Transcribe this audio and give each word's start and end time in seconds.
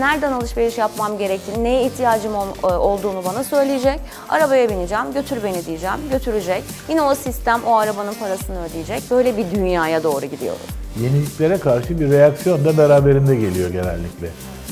nereden 0.00 0.32
alışveriş 0.32 0.78
yapmam 0.78 1.18
gerektiğini, 1.18 1.64
neye 1.64 1.86
ihtiyacım 1.86 2.32
e, 2.34 2.66
olduğunu 2.66 3.24
bana 3.24 3.44
söyleyecek. 3.44 4.00
Arabaya 4.28 4.68
bineceğim, 4.68 5.04
götür 5.14 5.38
beni 5.44 5.66
diyeceğim, 5.66 5.96
götürecek. 6.12 6.62
Yine 6.88 7.02
o 7.02 7.14
sistem 7.14 7.60
o 7.66 7.76
arabanın 7.76 8.14
parasını 8.14 8.64
ödeyecek. 8.64 9.02
Böyle 9.10 9.36
bir 9.36 9.50
dünyaya 9.54 10.02
doğru 10.02 10.26
gidiyoruz. 10.26 10.60
Yeniliklere 11.00 11.58
karşı 11.58 12.00
bir 12.00 12.10
reaksiyon 12.10 12.64
da 12.64 12.78
beraberinde 12.78 13.36
geliyor 13.36 13.70
genellikle. 13.70 14.28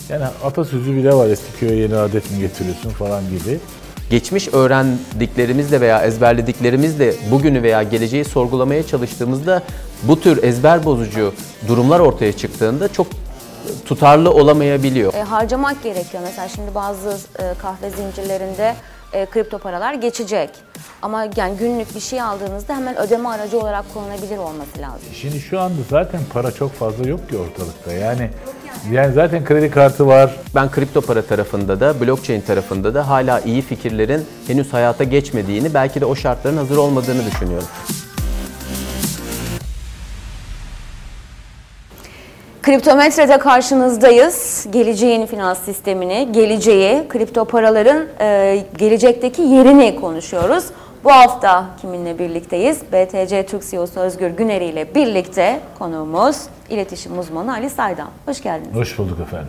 Yani 0.09 0.25
atasözü 0.45 0.97
bile 0.97 1.15
var 1.15 1.29
eski 1.29 1.53
köye 1.61 1.77
yeni 1.77 1.97
adet 1.97 2.31
mi 2.31 2.39
getiriyorsun 2.41 2.91
falan 2.91 3.23
gibi. 3.25 3.61
geçmiş 4.11 4.49
öğrendiklerimizle 4.55 5.81
veya 5.81 6.03
ezberlediklerimizle 6.03 7.15
bugünü 7.31 7.63
veya 7.63 7.83
geleceği 7.83 8.25
sorgulamaya 8.25 8.87
çalıştığımızda 8.87 9.63
bu 10.03 10.21
tür 10.21 10.43
ezber 10.43 10.85
bozucu 10.85 11.33
durumlar 11.69 12.01
ortaya 12.01 12.33
çıktığında 12.33 12.89
çok 12.89 13.07
tutarlı 13.87 14.31
olamayabiliyor. 14.31 15.15
E, 15.15 15.23
harcamak 15.23 15.83
gerekiyor. 15.83 16.23
Mesela 16.27 16.49
şimdi 16.49 16.75
bazı 16.75 17.11
e, 17.39 17.55
kahve 17.63 17.91
zincirlerinde 17.91 18.75
e, 19.13 19.27
kripto 19.27 19.59
paralar 19.59 19.95
geçecek. 19.95 20.51
Ama 21.03 21.27
yani 21.37 21.57
günlük 21.57 21.95
bir 21.95 22.01
şey 22.01 22.23
aldığınızda 22.23 22.77
hemen 22.77 22.99
ödeme 22.99 23.29
aracı 23.29 23.61
olarak 23.61 23.85
kullanabilir 23.95 24.39
olması 24.39 24.79
lazım. 24.79 25.09
Şimdi 25.15 25.41
şu 25.41 25.61
anda 25.61 25.83
zaten 25.91 26.21
para 26.33 26.53
çok 26.53 26.73
fazla 26.73 27.09
yok 27.09 27.29
ki 27.29 27.37
ortalıkta. 27.39 27.93
Yani 27.93 28.31
yani 28.93 29.13
zaten 29.15 29.45
kredi 29.45 29.71
kartı 29.71 30.07
var. 30.07 30.37
Ben 30.55 30.71
kripto 30.71 31.01
para 31.01 31.23
tarafında 31.23 31.81
da, 31.81 32.01
blockchain 32.01 32.41
tarafında 32.41 32.95
da 32.95 33.09
hala 33.09 33.41
iyi 33.41 33.63
fikirlerin 33.63 34.27
henüz 34.47 34.73
hayata 34.73 35.05
geçmediğini, 35.05 35.75
belki 35.75 36.01
de 36.01 36.05
o 36.05 36.15
şartların 36.15 36.57
hazır 36.57 36.77
olmadığını 36.77 37.27
düşünüyorum. 37.27 37.69
Kriptometrede 42.69 43.39
karşınızdayız. 43.39 44.67
Geleceğin 44.71 45.27
finans 45.27 45.59
sistemini, 45.59 46.29
geleceği, 46.33 47.09
kripto 47.09 47.45
paraların 47.45 48.07
e, 48.21 48.59
gelecekteki 48.79 49.43
yerini 49.43 49.97
konuşuyoruz. 50.01 50.65
Bu 51.05 51.13
hafta 51.13 51.67
kiminle 51.81 52.19
birlikteyiz? 52.19 52.83
BTC 52.93 53.47
Türk 53.47 53.71
CEO'su 53.71 54.01
Özgür 54.01 54.31
Güneri 54.31 54.65
ile 54.65 54.95
birlikte 54.95 55.61
konuğumuz 55.79 56.37
iletişim 56.71 57.19
uzmanı 57.19 57.53
Ali 57.53 57.71
Saydam. 57.71 58.09
Hoş 58.27 58.43
geldiniz. 58.43 58.75
Hoş 58.75 58.99
bulduk 58.99 59.21
efendim. 59.21 59.49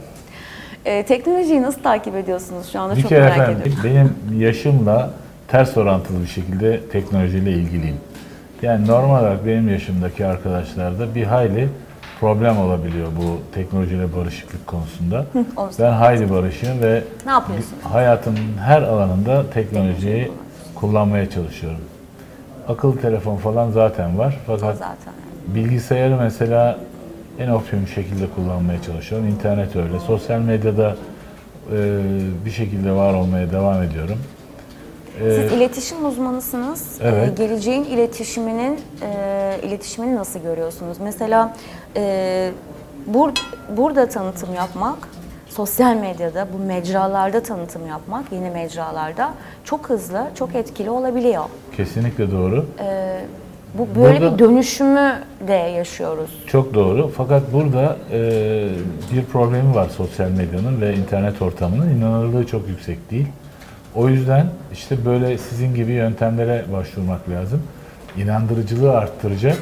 E, 0.85 1.03
teknolojiyi 1.03 1.61
nasıl 1.61 1.81
takip 1.81 2.15
ediyorsunuz 2.15 2.71
şu 2.71 2.79
anda? 2.79 2.95
Bir 2.95 3.01
Çok 3.01 3.09
kere 3.09 3.19
merak 3.19 3.37
efendim 3.37 3.61
ediyorum. 3.61 4.15
benim 4.29 4.41
yaşımla 4.41 5.09
ters 5.47 5.77
orantılı 5.77 6.21
bir 6.21 6.29
şekilde 6.29 6.81
teknolojiyle 6.91 7.51
ilgiliyim. 7.51 7.97
Yani 8.61 8.87
normal 8.87 9.21
olarak 9.21 9.45
benim 9.45 9.69
yaşımdaki 9.69 10.25
arkadaşlarda 10.25 11.15
bir 11.15 11.23
hayli 11.23 11.69
problem 12.19 12.57
olabiliyor 12.59 13.07
bu 13.17 13.37
teknolojiyle 13.55 14.15
barışıklık 14.15 14.67
konusunda. 14.67 15.25
onu 15.57 15.69
ben 15.79 15.91
hayli 15.91 16.31
barışığım 16.31 16.81
ve 16.81 17.03
Ne 17.25 17.31
yapıyorsunuz? 17.31 17.83
hayatımın 17.83 18.57
her 18.65 18.81
alanında 18.81 19.49
teknolojiyi 19.49 20.31
kullanmaya 20.75 21.29
çalışıyorum. 21.29 21.79
Akıllı 22.67 23.01
telefon 23.01 23.37
falan 23.37 23.71
zaten 23.71 24.17
var 24.17 24.39
fakat 24.47 24.77
Zaten. 24.77 25.13
Bilgisayarı 25.47 26.15
mesela 26.17 26.79
en 27.39 27.49
optimum 27.49 27.87
şekilde 27.87 28.25
kullanmaya 28.35 28.81
çalışıyorum. 28.81 29.27
İnternet 29.27 29.75
öyle. 29.75 29.99
Sosyal 29.99 30.39
medyada 30.39 30.95
e, 31.73 31.99
bir 32.45 32.51
şekilde 32.51 32.91
var 32.91 33.13
olmaya 33.13 33.51
devam 33.51 33.83
ediyorum. 33.83 34.17
E, 35.23 35.33
Siz 35.35 35.51
iletişim 35.51 36.05
uzmanısınız. 36.05 36.97
Evet. 37.01 37.29
Ee, 37.39 37.43
geleceğin 37.43 37.83
iletişiminin 37.83 38.79
e, 39.01 39.59
iletişimini 39.63 40.15
nasıl 40.15 40.39
görüyorsunuz? 40.39 40.97
Mesela 41.03 41.55
e, 41.95 42.51
bur, 43.07 43.29
burada 43.77 44.09
tanıtım 44.09 44.53
yapmak, 44.55 44.97
sosyal 45.49 45.95
medyada, 45.95 46.47
bu 46.53 46.65
mecralarda 46.65 47.43
tanıtım 47.43 47.87
yapmak, 47.87 48.31
yeni 48.31 48.49
mecralarda 48.49 49.33
çok 49.63 49.89
hızlı, 49.89 50.27
çok 50.35 50.55
etkili 50.55 50.89
olabiliyor. 50.89 51.43
kesinlikle 51.77 52.31
doğru. 52.31 52.65
Bu 53.73 53.87
böyle 54.01 54.21
Burada- 54.21 54.33
bir 54.33 54.39
dönüşümü 54.39 55.13
de 55.47 55.53
yaşıyoruz. 55.53 56.43
Çok 56.47 56.73
doğru. 56.73 57.11
Fakat 57.17 57.53
burada 57.53 57.97
e, 58.11 58.19
bir 59.13 59.25
problemi 59.25 59.75
var 59.75 59.89
sosyal 59.89 60.29
medyanın 60.29 60.81
ve 60.81 60.95
internet 60.95 61.41
ortamının. 61.41 61.89
İnanılırlığı 61.89 62.45
çok 62.47 62.67
yüksek 62.67 63.11
değil. 63.11 63.27
O 63.95 64.09
yüzden 64.09 64.47
işte 64.73 65.05
böyle 65.05 65.37
sizin 65.37 65.75
gibi 65.75 65.91
yöntemlere 65.91 66.65
başvurmak 66.73 67.29
lazım. 67.29 67.63
İnandırıcılığı 68.17 68.97
arttıracak 68.97 69.57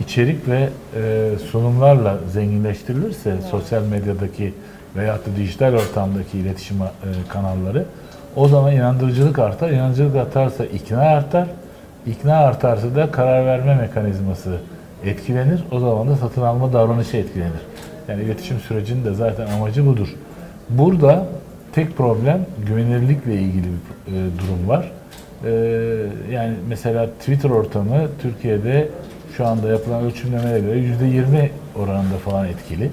içerik 0.00 0.48
ve 0.48 0.68
e, 0.96 1.30
sunumlarla 1.50 2.18
zenginleştirilirse 2.32 3.36
sosyal 3.50 3.82
medyadaki 3.82 4.54
veyahut 4.96 5.26
da 5.26 5.36
dijital 5.36 5.74
ortamdaki 5.74 6.38
iletişim 6.38 6.76
e, 6.82 6.88
kanalları 7.28 7.84
o 8.36 8.48
zaman 8.48 8.72
inandırıcılık 8.72 9.38
artar. 9.38 9.70
İnandırıcılık 9.70 10.16
artarsa 10.16 10.64
ikna 10.64 11.00
artar. 11.00 11.48
İkna 12.06 12.36
artarsa 12.36 12.96
da 12.96 13.10
karar 13.10 13.46
verme 13.46 13.74
mekanizması 13.74 14.50
etkilenir. 15.04 15.64
O 15.72 15.80
zaman 15.80 16.08
da 16.08 16.16
satın 16.16 16.42
alma 16.42 16.72
davranışı 16.72 17.16
etkilenir. 17.16 17.60
Yani 18.08 18.22
iletişim 18.22 18.58
sürecinin 18.58 19.04
de 19.04 19.14
zaten 19.14 19.46
amacı 19.46 19.86
budur. 19.86 20.08
Burada 20.70 21.26
tek 21.72 21.96
problem 21.96 22.46
güvenilirlikle 22.66 23.34
ilgili 23.34 23.64
bir 23.64 24.12
e, 24.12 24.38
durum 24.38 24.68
var. 24.68 24.92
E, 25.44 25.50
yani 26.32 26.54
mesela 26.68 27.06
Twitter 27.06 27.50
ortamı 27.50 28.08
Türkiye'de 28.22 28.88
şu 29.36 29.46
anda 29.46 29.68
yapılan 29.68 30.04
ölçümlemelere 30.04 30.60
göre 30.60 30.78
%20 30.78 31.48
oranında 31.76 32.18
falan 32.24 32.46
etkili. 32.46 32.90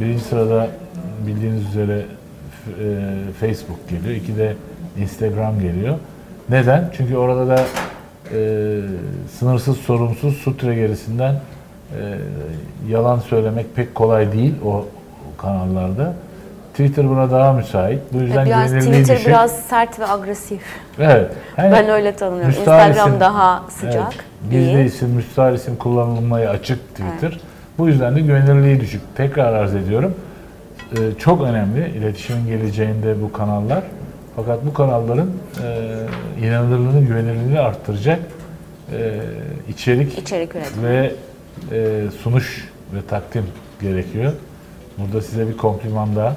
Birinci 0.00 0.24
sırada 0.24 0.68
bildiğiniz 1.26 1.66
üzere 1.68 2.04
e, 2.68 3.06
Facebook 3.40 3.88
geliyor. 3.88 4.14
İki 4.14 4.36
de 4.36 4.54
Instagram 4.98 5.60
geliyor. 5.60 5.98
Neden? 6.48 6.90
Çünkü 6.96 7.16
orada 7.16 7.48
da 7.48 7.64
e, 8.32 8.80
sınırsız 9.38 9.76
sorumsuz 9.76 10.36
sutre 10.36 10.74
gerisinden 10.74 11.32
e, 11.32 12.18
yalan 12.88 13.18
söylemek 13.18 13.76
pek 13.76 13.94
kolay 13.94 14.32
değil 14.32 14.54
o 14.64 14.86
kanallarda. 15.38 16.14
Twitter 16.72 17.08
buna 17.08 17.30
daha 17.30 17.52
müsait. 17.52 18.00
Bu 18.12 18.18
yüzden 18.20 18.46
Biraz 18.46 18.68
güvenilirliği 18.70 18.92
Twitter 18.94 19.16
düşük. 19.16 19.28
biraz 19.28 19.52
sert 19.60 20.00
ve 20.00 20.06
agresif. 20.08 20.62
Evet. 20.98 21.30
Yani 21.58 21.72
Ben 21.72 21.88
öyle 21.88 22.12
tanımıyorum. 22.16 22.48
müstahar 22.56 22.88
Instagram 22.88 23.08
isim- 23.10 23.20
daha 23.20 23.62
sıcak, 23.70 24.12
Evet, 24.12 24.50
gizli 24.50 24.84
isim, 24.84 25.08
müstahar 25.10 25.52
isim 25.52 25.76
kullanılmaya 25.76 26.50
açık 26.50 26.88
Twitter. 26.96 27.40
Bu 27.78 27.88
yüzden 27.88 28.16
de 28.16 28.20
güvenilirliği 28.20 28.80
düşük. 28.80 29.02
Tekrar 29.16 29.52
arz 29.52 29.74
ediyorum. 29.74 30.14
Ee, 30.92 30.96
çok 31.18 31.42
önemli 31.42 31.88
iletişimin 31.88 32.46
geleceğinde 32.46 33.22
bu 33.22 33.32
kanallar. 33.32 33.82
Fakat 34.36 34.66
bu 34.66 34.74
kanalların 34.74 35.30
e, 35.64 36.46
inanılırlığını, 36.46 37.04
güvenilirliğini 37.04 37.60
arttıracak 37.60 38.18
e, 38.92 39.20
içerik 39.68 40.18
İçerik 40.18 40.54
üretim. 40.56 40.82
ve 40.84 41.12
e, 41.72 42.00
sunuş 42.22 42.68
ve 42.94 43.06
takdim 43.10 43.44
gerekiyor. 43.80 44.32
Burada 44.98 45.20
size 45.22 45.48
bir 45.48 45.56
kompliman 45.56 46.16
daha. 46.16 46.36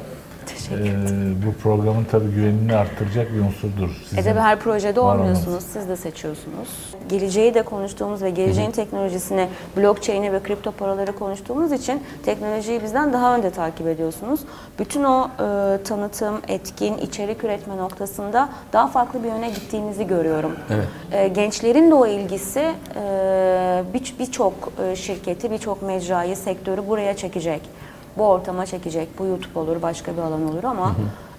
Teşekkür 0.70 0.86
Ee, 0.90 1.46
bu 1.48 1.53
programın 1.64 2.03
tabii 2.12 2.28
güvenini 2.31 2.76
arttıracak 2.76 3.34
bir 3.34 3.40
unsurdur. 3.40 3.90
Sizin 4.09 4.18
E 4.18 4.24
tabii 4.24 4.40
her 4.40 4.59
projede 4.59 5.02
var 5.02 5.16
olmuyorsunuz, 5.16 5.48
olmanız. 5.48 5.64
siz 5.74 5.90
de 5.90 5.96
seçiyorsunuz. 5.96 6.96
Geleceği 7.09 7.53
de 7.53 7.62
konuştuğumuz 7.62 8.22
ve 8.24 8.30
geleceğin 8.30 8.72
teknolojisini, 8.72 9.48
blockchain'i 9.78 10.34
ve 10.34 10.44
kripto 10.44 10.72
paraları 10.72 11.12
konuştuğumuz 11.16 11.72
için 11.72 12.04
teknolojiyi 12.25 12.84
bizden 12.84 13.14
daha 13.14 13.36
önde 13.36 13.50
takip 13.50 13.88
ediyorsunuz. 13.88 14.40
Bütün 14.80 15.04
o 15.04 15.28
e, 15.40 15.84
tanıtım, 15.84 16.42
etkin, 16.48 16.98
içerik 16.98 17.44
üretme 17.44 17.78
noktasında 17.78 18.50
daha 18.74 18.88
farklı 18.88 19.24
bir 19.24 19.28
yöne 19.28 19.50
gittiğinizi 19.50 20.08
görüyorum. 20.08 20.52
Evet. 20.70 20.88
E, 21.12 21.28
gençlerin 21.28 21.92
de 21.92 21.96
o 21.96 22.08
ilgisi 22.08 22.59
e, 22.59 23.84
bir- 23.94 24.16
birçok 24.20 24.54
e, 24.92 24.96
şirketi, 24.96 25.52
birçok 25.52 25.81
mecrayı, 25.81 26.36
sektörü 26.36 26.88
buraya 26.88 27.16
çekecek. 27.16 27.62
Bu 28.17 28.27
ortama 28.27 28.65
çekecek. 28.65 29.07
Bu 29.19 29.25
YouTube 29.25 29.59
olur, 29.59 29.81
başka 29.81 30.13
bir 30.13 30.21
alan 30.21 30.50
olur 30.50 30.63
ama 30.63 30.95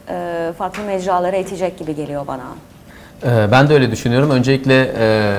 e, 0.08 0.52
farklı 0.58 0.82
mecralara 0.82 1.36
itecek 1.36 1.78
gibi 1.78 1.94
geliyor 1.94 2.26
bana. 2.26 2.42
Ee, 3.24 3.46
Ben 3.52 3.68
de 3.68 3.74
öyle 3.74 3.90
düşünüyorum. 3.90 4.30
Öncelikle 4.30 4.92
e, 4.98 5.34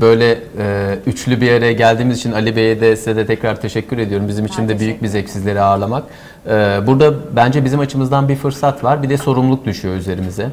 böyle 0.00 0.32
e, 0.58 0.98
üçlü 1.06 1.40
bir 1.40 1.46
yere 1.46 1.72
geldiğimiz 1.72 2.18
için 2.18 2.32
Ali 2.32 2.56
Bey'e 2.56 2.80
de 2.80 2.96
size 2.96 3.16
de 3.16 3.26
tekrar 3.26 3.60
teşekkür 3.60 3.98
ediyorum. 3.98 4.28
Bizim 4.28 4.46
için 4.46 4.68
de 4.68 4.80
büyük 4.80 5.02
bir 5.02 5.08
zevk 5.08 5.30
sizleri 5.30 5.60
ağırlamak. 5.60 6.04
Burada 6.86 7.14
bence 7.36 7.64
bizim 7.64 7.80
açımızdan 7.80 8.28
bir 8.28 8.36
fırsat 8.36 8.84
var. 8.84 9.02
Bir 9.02 9.10
de 9.10 9.16
sorumluluk 9.16 9.64
düşüyor 9.64 9.94
üzerimize. 9.94 10.48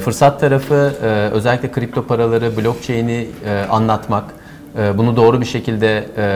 Fırsat 0.00 0.40
tarafı 0.40 0.92
e, 1.02 1.06
özellikle 1.06 1.72
kripto 1.72 2.06
paraları, 2.06 2.56
blockchain'i 2.56 3.26
e, 3.46 3.64
anlatmak. 3.70 4.24
E, 4.78 4.98
Bunu 4.98 5.16
doğru 5.16 5.40
bir 5.40 5.46
şekilde 5.46 6.08
e, 6.16 6.26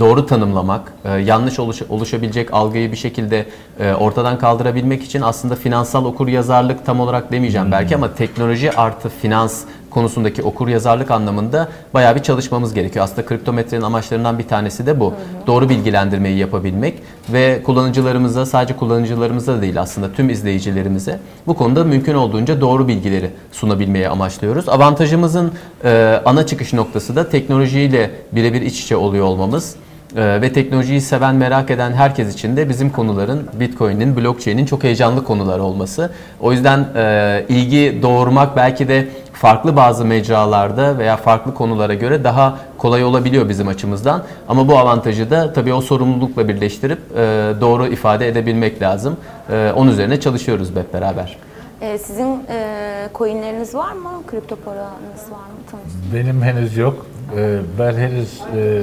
doğru 0.00 0.26
tanımlamak, 0.26 0.92
e, 1.04 1.12
yanlış 1.12 1.58
oluş- 1.58 1.82
oluşabilecek 1.88 2.54
algıyı 2.54 2.92
bir 2.92 2.96
şekilde 2.96 3.46
e, 3.80 3.94
ortadan 3.94 4.38
kaldırabilmek 4.38 5.02
için 5.04 5.20
aslında 5.22 5.54
finansal 5.56 6.04
okur 6.04 6.28
yazarlık 6.28 6.86
tam 6.86 7.00
olarak 7.00 7.32
demeyeceğim 7.32 7.72
belki 7.72 7.94
ama 7.94 8.14
teknoloji 8.14 8.72
artı 8.76 9.08
finans 9.08 9.64
konusundaki 9.96 10.42
okur 10.42 10.68
yazarlık 10.68 11.10
anlamında 11.10 11.68
bayağı 11.94 12.16
bir 12.16 12.22
çalışmamız 12.22 12.74
gerekiyor. 12.74 13.04
Aslında 13.04 13.26
kriptometrenin 13.26 13.82
amaçlarından 13.82 14.38
bir 14.38 14.48
tanesi 14.48 14.86
de 14.86 15.00
bu. 15.00 15.14
Doğru 15.46 15.68
bilgilendirmeyi 15.68 16.38
yapabilmek 16.38 16.94
ve 17.32 17.62
kullanıcılarımıza 17.62 18.46
sadece 18.46 18.76
kullanıcılarımıza 18.76 19.62
değil 19.62 19.80
aslında 19.80 20.12
tüm 20.12 20.30
izleyicilerimize 20.30 21.20
bu 21.46 21.54
konuda 21.54 21.84
mümkün 21.84 22.14
olduğunca 22.14 22.60
doğru 22.60 22.88
bilgileri 22.88 23.30
sunabilmeyi 23.52 24.08
amaçlıyoruz. 24.08 24.68
Avantajımızın 24.68 25.52
e, 25.84 26.20
ana 26.24 26.46
çıkış 26.46 26.72
noktası 26.72 27.16
da 27.16 27.28
teknolojiyle 27.28 28.10
birebir 28.32 28.62
iç 28.62 28.82
içe 28.82 28.96
oluyor 28.96 29.24
olmamız. 29.24 29.76
Ee, 30.16 30.40
ve 30.42 30.52
teknolojiyi 30.52 31.00
seven, 31.00 31.34
merak 31.34 31.70
eden 31.70 31.92
herkes 31.92 32.34
için 32.34 32.56
de 32.56 32.68
bizim 32.68 32.90
konuların 32.90 33.46
Bitcoin'in, 33.60 34.16
blockchain'in 34.16 34.66
çok 34.66 34.84
heyecanlı 34.84 35.24
konular 35.24 35.58
olması. 35.58 36.10
O 36.40 36.52
yüzden 36.52 36.86
e, 36.96 37.44
ilgi 37.48 37.98
doğurmak 38.02 38.56
belki 38.56 38.88
de 38.88 39.08
farklı 39.32 39.76
bazı 39.76 40.04
mecralarda 40.04 40.98
veya 40.98 41.16
farklı 41.16 41.54
konulara 41.54 41.94
göre 41.94 42.24
daha 42.24 42.58
kolay 42.78 43.04
olabiliyor 43.04 43.48
bizim 43.48 43.68
açımızdan. 43.68 44.22
Ama 44.48 44.68
bu 44.68 44.78
avantajı 44.78 45.30
da 45.30 45.52
tabii 45.52 45.72
o 45.72 45.80
sorumlulukla 45.80 46.48
birleştirip 46.48 46.98
e, 47.16 47.52
doğru 47.60 47.86
ifade 47.86 48.28
edebilmek 48.28 48.82
lazım. 48.82 49.16
E, 49.50 49.72
onun 49.76 49.90
üzerine 49.90 50.20
çalışıyoruz 50.20 50.70
hep 50.76 50.94
beraber. 50.94 51.36
E, 51.80 51.98
sizin 51.98 52.44
e, 52.48 53.08
coinleriniz 53.14 53.74
var 53.74 53.92
mı? 53.92 54.10
Kripto 54.26 54.56
paranız 54.56 55.30
var 55.30 55.46
mı? 55.46 55.60
Tanıştınız. 55.70 56.14
Benim 56.14 56.42
henüz 56.42 56.76
yok. 56.76 57.06
Ee, 57.36 57.56
Ben 57.78 57.94
henüz 57.94 58.40
e, 58.56 58.80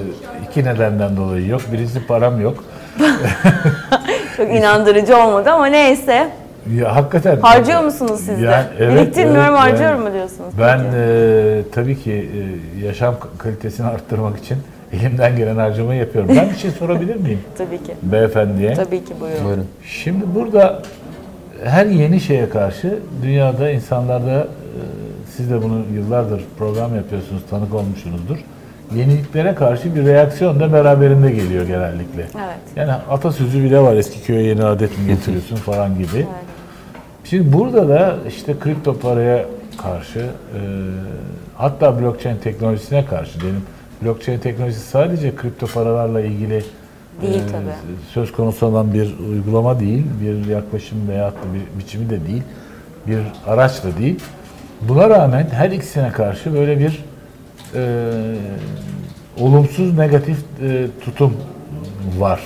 iki 0.49 0.65
nedenden 0.65 1.17
dolayı 1.17 1.47
yok. 1.47 1.61
Birisi 1.73 2.07
param 2.07 2.41
yok. 2.41 2.63
Çok 4.37 4.49
inandırıcı 4.55 5.17
olmadı 5.17 5.49
ama 5.49 5.65
neyse. 5.65 6.29
Ya 6.75 6.95
hakikaten. 6.95 7.37
Harcıyor 7.41 7.81
musunuz 7.83 8.19
siz 8.25 8.41
de? 8.41 8.45
Yani 8.45 8.65
evet, 8.79 9.01
Biriktirmiyorum 9.01 9.55
evet, 9.55 9.59
harcıyorum 9.59 9.97
yani 9.99 10.09
mu 10.09 10.13
diyorsunuz? 10.13 10.49
Ben 10.59 10.79
peki? 10.83 10.97
e, 10.97 11.71
tabii 11.71 11.99
ki 11.99 12.11
e, 12.81 12.85
yaşam 12.85 13.15
kalitesini 13.37 13.87
arttırmak 13.87 14.37
için 14.37 14.57
elimden 14.93 15.35
gelen 15.35 15.55
harcamayı 15.55 15.99
yapıyorum. 15.99 16.35
Ben 16.37 16.49
bir 16.49 16.55
şey 16.55 16.71
sorabilir 16.79 17.15
miyim 17.15 17.39
Tabii 17.57 17.83
ki. 17.83 17.93
beyefendiye? 18.03 18.73
Tabii 18.73 19.05
ki 19.05 19.13
buyurun. 19.21 19.45
Buyurun. 19.45 19.67
Şimdi 19.85 20.25
burada 20.35 20.81
her 21.63 21.85
yeni 21.85 22.19
şeye 22.21 22.49
karşı 22.49 22.99
dünyada 23.23 23.69
insanlarda 23.69 24.31
e, 24.39 24.47
siz 25.37 25.49
de 25.49 25.63
bunu 25.63 25.81
yıllardır 25.93 26.41
program 26.57 26.95
yapıyorsunuz, 26.95 27.41
tanık 27.49 27.73
olmuşsunuzdur. 27.73 28.37
Yeniliklere 28.95 29.55
karşı 29.55 29.95
bir 29.95 30.05
reaksiyon 30.05 30.59
da 30.59 30.73
beraberinde 30.73 31.31
geliyor 31.31 31.67
genellikle. 31.67 32.21
Evet. 32.21 32.59
Yani 32.75 32.91
atasözü 32.91 33.63
bile 33.63 33.79
var 33.79 33.95
eski 33.95 34.23
köye 34.23 34.43
yeni 34.43 34.63
adet 34.63 34.97
mi 34.97 35.07
getiriyorsun 35.07 35.55
falan 35.65 35.93
gibi. 35.93 36.15
Evet. 36.15 36.27
Şimdi 37.23 37.53
burada 37.53 37.89
da 37.89 38.15
işte 38.27 38.55
kripto 38.59 38.99
paraya 38.99 39.45
karşı 39.77 40.19
e, 40.19 40.59
hatta 41.55 42.01
blockchain 42.01 42.37
teknolojisine 42.37 43.05
karşı 43.05 43.41
diyelim. 43.41 43.61
Blockchain 44.03 44.39
teknolojisi 44.39 44.87
sadece 44.87 45.35
kripto 45.35 45.67
paralarla 45.67 46.21
ilgili 46.21 46.63
Değil 47.21 47.35
e, 47.35 47.47
tabii. 47.47 47.95
söz 48.13 48.31
konusu 48.31 48.65
olan 48.65 48.93
bir 48.93 49.19
uygulama 49.29 49.79
değil, 49.79 50.05
bir 50.21 50.45
yaklaşım 50.49 51.07
veya 51.07 51.33
bir 51.53 51.79
biçimi 51.79 52.09
de 52.09 52.27
değil, 52.27 52.43
bir 53.07 53.19
araç 53.47 53.83
da 53.83 53.97
değil. 53.97 54.19
Buna 54.87 55.09
rağmen 55.09 55.47
her 55.51 55.71
ikisine 55.71 56.11
karşı 56.11 56.53
böyle 56.53 56.79
bir 56.79 57.03
e, 57.75 58.09
olumsuz 59.39 59.97
negatif 59.97 60.37
e, 60.61 60.87
tutum 61.05 61.33
var. 62.19 62.41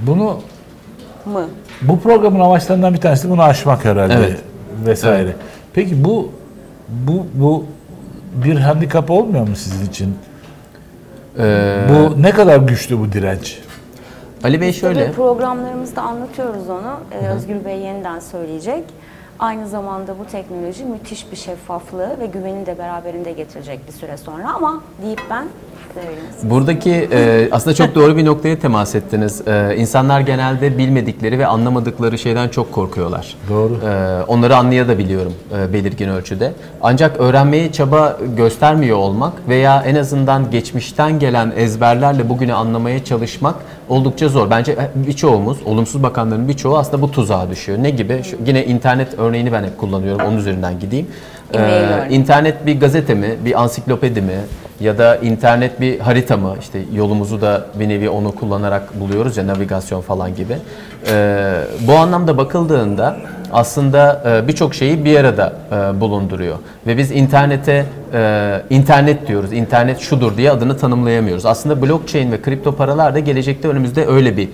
Bunu 0.00 0.40
Mı? 1.26 1.44
bu 1.82 2.00
programın 2.00 2.40
amaçlarından 2.40 2.94
bir 2.94 3.00
tanesi 3.00 3.30
bunu 3.30 3.42
aşmak 3.42 3.84
herhalde 3.84 4.14
Evet. 4.14 4.38
vesaire. 4.86 5.22
Evet. 5.22 5.36
Peki 5.72 6.04
bu 6.04 6.32
bu 6.88 7.26
bu 7.34 7.64
bir 8.44 8.56
handikap 8.56 9.10
olmuyor 9.10 9.48
mu 9.48 9.56
sizin 9.56 9.86
için? 9.86 10.14
Ee, 11.38 11.78
Bu 11.88 12.22
ne 12.22 12.30
kadar 12.30 12.56
güçlü 12.56 12.98
bu 13.00 13.12
direnç? 13.12 13.58
Ali 14.44 14.60
Bey 14.60 14.68
Biz 14.68 14.80
tabii 14.80 14.94
şöyle. 14.94 15.12
programlarımızda 15.12 16.02
anlatıyoruz 16.02 16.70
onu. 16.70 16.96
Ee, 17.12 17.26
Özgür 17.28 17.64
Bey 17.64 17.78
yeniden 17.78 18.18
söyleyecek. 18.20 18.84
Aynı 19.38 19.68
zamanda 19.68 20.18
bu 20.18 20.26
teknoloji 20.26 20.84
müthiş 20.84 21.32
bir 21.32 21.36
şeffaflığı 21.36 22.20
ve 22.20 22.26
güveni 22.26 22.66
de 22.66 22.78
beraberinde 22.78 23.32
getirecek 23.32 23.86
bir 23.86 23.92
süre 23.92 24.16
sonra 24.16 24.54
ama 24.54 24.82
deyip 25.02 25.22
ben 25.30 25.48
Buradaki 26.42 27.08
e, 27.12 27.48
aslında 27.52 27.74
çok 27.74 27.94
doğru 27.94 28.16
bir 28.16 28.24
noktaya 28.24 28.58
temas 28.58 28.94
ettiniz. 28.94 29.48
E, 29.48 29.76
insanlar 29.76 30.20
genelde 30.20 30.78
bilmedikleri 30.78 31.38
ve 31.38 31.46
anlamadıkları 31.46 32.18
şeyden 32.18 32.48
çok 32.48 32.72
korkuyorlar. 32.72 33.36
Doğru. 33.50 33.72
E, 33.74 34.22
onları 34.22 34.56
anlayabiliyorum 34.56 35.34
e, 35.58 35.72
belirgin 35.72 36.08
ölçüde. 36.08 36.52
Ancak 36.82 37.20
öğrenmeye 37.20 37.72
çaba 37.72 38.18
göstermiyor 38.36 38.96
olmak 38.96 39.32
veya 39.48 39.82
en 39.86 39.94
azından 39.94 40.50
geçmişten 40.50 41.18
gelen 41.18 41.52
ezberlerle 41.56 42.28
bugünü 42.28 42.52
anlamaya 42.54 43.04
çalışmak 43.04 43.54
oldukça 43.88 44.28
zor. 44.28 44.50
Bence 44.50 44.76
birçoğumuz, 44.94 45.58
olumsuz 45.64 46.02
bakanların 46.02 46.48
birçoğu 46.48 46.78
aslında 46.78 47.02
bu 47.02 47.10
tuzağa 47.10 47.50
düşüyor. 47.50 47.78
Ne 47.82 47.90
gibi? 47.90 48.22
Şu, 48.24 48.36
yine 48.46 48.64
internet 48.64 49.18
örneğini 49.18 49.52
ben 49.52 49.64
hep 49.64 49.78
kullanıyorum. 49.78 50.26
Onun 50.26 50.36
üzerinden 50.36 50.80
gideyim. 50.80 51.06
Ee. 51.54 52.06
İnternet 52.10 52.66
bir 52.66 52.80
gazete 52.80 53.14
mi, 53.14 53.36
bir 53.44 53.62
ansiklopedi 53.62 54.22
mi 54.22 54.36
ya 54.80 54.98
da 54.98 55.16
internet 55.16 55.80
bir 55.80 56.00
harita 56.00 56.36
mı? 56.36 56.54
İşte 56.60 56.78
yolumuzu 56.94 57.40
da 57.40 57.66
bir 57.74 57.88
nevi 57.88 58.08
onu 58.10 58.32
kullanarak 58.34 59.00
buluyoruz 59.00 59.36
ya 59.36 59.46
navigasyon 59.46 60.00
falan 60.00 60.34
gibi. 60.34 60.56
Ee, 61.10 61.54
bu 61.80 61.92
anlamda 61.96 62.36
bakıldığında 62.36 63.16
aslında 63.52 64.22
e, 64.26 64.48
birçok 64.48 64.74
şeyi 64.74 65.04
bir 65.04 65.20
arada 65.20 65.52
e, 65.72 66.00
bulunduruyor. 66.00 66.56
Ve 66.86 66.98
biz 66.98 67.10
internete 67.10 67.86
e, 68.12 68.62
internet 68.70 69.28
diyoruz, 69.28 69.52
internet 69.52 69.98
şudur 69.98 70.36
diye 70.36 70.50
adını 70.50 70.76
tanımlayamıyoruz. 70.76 71.46
Aslında 71.46 71.82
blockchain 71.82 72.32
ve 72.32 72.42
kripto 72.42 72.76
paralar 72.76 73.14
da 73.14 73.18
gelecekte 73.18 73.68
önümüzde 73.68 74.06
öyle 74.06 74.36
bir 74.36 74.48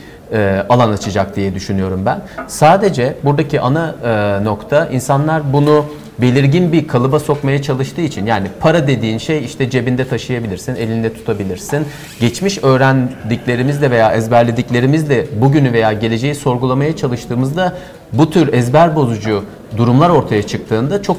alan 0.68 0.92
açacak 0.92 1.36
diye 1.36 1.54
düşünüyorum 1.54 2.02
ben. 2.06 2.20
Sadece 2.46 3.14
buradaki 3.24 3.60
ana 3.60 3.94
nokta 4.42 4.86
insanlar 4.86 5.52
bunu 5.52 5.84
belirgin 6.18 6.72
bir 6.72 6.88
kalıba 6.88 7.20
sokmaya 7.20 7.62
çalıştığı 7.62 8.00
için 8.00 8.26
yani 8.26 8.46
para 8.60 8.86
dediğin 8.86 9.18
şey 9.18 9.44
işte 9.44 9.70
cebinde 9.70 10.08
taşıyabilirsin, 10.08 10.74
elinde 10.74 11.14
tutabilirsin. 11.14 11.86
Geçmiş 12.20 12.64
öğrendiklerimizle 12.64 13.90
veya 13.90 14.12
ezberlediklerimizle 14.12 15.26
bugünü 15.40 15.72
veya 15.72 15.92
geleceği 15.92 16.34
sorgulamaya 16.34 16.96
çalıştığımızda 16.96 17.76
bu 18.12 18.30
tür 18.30 18.52
ezber 18.52 18.96
bozucu 18.96 19.44
durumlar 19.76 20.10
ortaya 20.10 20.42
çıktığında 20.42 21.02
çok 21.02 21.16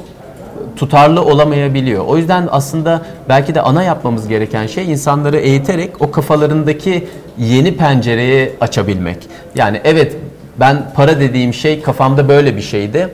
tutarlı 0.75 1.21
olamayabiliyor. 1.21 2.05
O 2.05 2.17
yüzden 2.17 2.47
aslında 2.51 3.01
belki 3.29 3.55
de 3.55 3.61
ana 3.61 3.83
yapmamız 3.83 4.27
gereken 4.27 4.67
şey 4.67 4.91
insanları 4.91 5.37
eğiterek 5.37 6.01
o 6.01 6.11
kafalarındaki 6.11 7.07
yeni 7.37 7.77
pencereyi 7.77 8.51
açabilmek. 8.61 9.17
Yani 9.55 9.81
evet 9.83 10.15
ben 10.59 10.91
para 10.95 11.19
dediğim 11.19 11.53
şey 11.53 11.81
kafamda 11.81 12.29
böyle 12.29 12.55
bir 12.55 12.61
şeydi. 12.61 13.09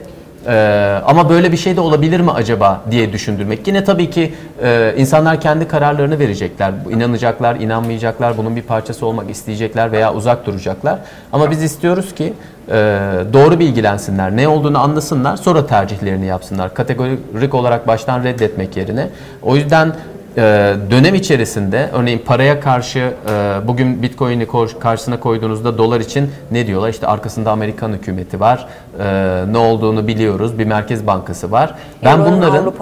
Ee, 0.46 1.00
ama 1.06 1.30
böyle 1.30 1.52
bir 1.52 1.56
şey 1.56 1.76
de 1.76 1.80
olabilir 1.80 2.20
mi 2.20 2.30
acaba 2.30 2.80
diye 2.90 3.12
düşündürmek. 3.12 3.66
Yine 3.66 3.84
tabii 3.84 4.10
ki 4.10 4.34
e, 4.62 4.94
insanlar 4.96 5.40
kendi 5.40 5.68
kararlarını 5.68 6.18
verecekler. 6.18 6.72
İnanacaklar, 6.90 7.56
inanmayacaklar, 7.56 8.38
bunun 8.38 8.56
bir 8.56 8.62
parçası 8.62 9.06
olmak 9.06 9.30
isteyecekler 9.30 9.92
veya 9.92 10.14
uzak 10.14 10.46
duracaklar. 10.46 10.98
Ama 11.32 11.50
biz 11.50 11.62
istiyoruz 11.62 12.14
ki 12.14 12.32
e, 12.68 12.72
doğru 13.32 13.58
bilgilensinler, 13.58 14.36
ne 14.36 14.48
olduğunu 14.48 14.78
anlasınlar, 14.78 15.36
sonra 15.36 15.66
tercihlerini 15.66 16.26
yapsınlar. 16.26 16.74
Kategorik 16.74 17.54
olarak 17.54 17.86
baştan 17.86 18.24
reddetmek 18.24 18.76
yerine. 18.76 19.08
O 19.42 19.56
yüzden 19.56 19.92
dönem 20.90 21.14
içerisinde 21.14 21.90
örneğin 21.92 22.18
paraya 22.18 22.60
karşı 22.60 22.98
e, 22.98 23.12
bugün 23.68 24.02
Bitcoin'i 24.02 24.46
karşısına 24.80 25.20
koyduğunuzda 25.20 25.78
dolar 25.78 26.00
için 26.00 26.30
ne 26.50 26.66
diyorlar? 26.66 26.88
İşte 26.88 27.06
arkasında 27.06 27.50
Amerikan 27.50 27.92
hükümeti 27.92 28.40
var. 28.40 28.66
E, 28.98 29.04
ne 29.52 29.58
olduğunu 29.58 30.06
biliyoruz. 30.06 30.58
Bir 30.58 30.64
merkez 30.64 31.06
bankası 31.06 31.50
var. 31.50 31.74
Ben 32.04 32.24
bunların 32.24 32.72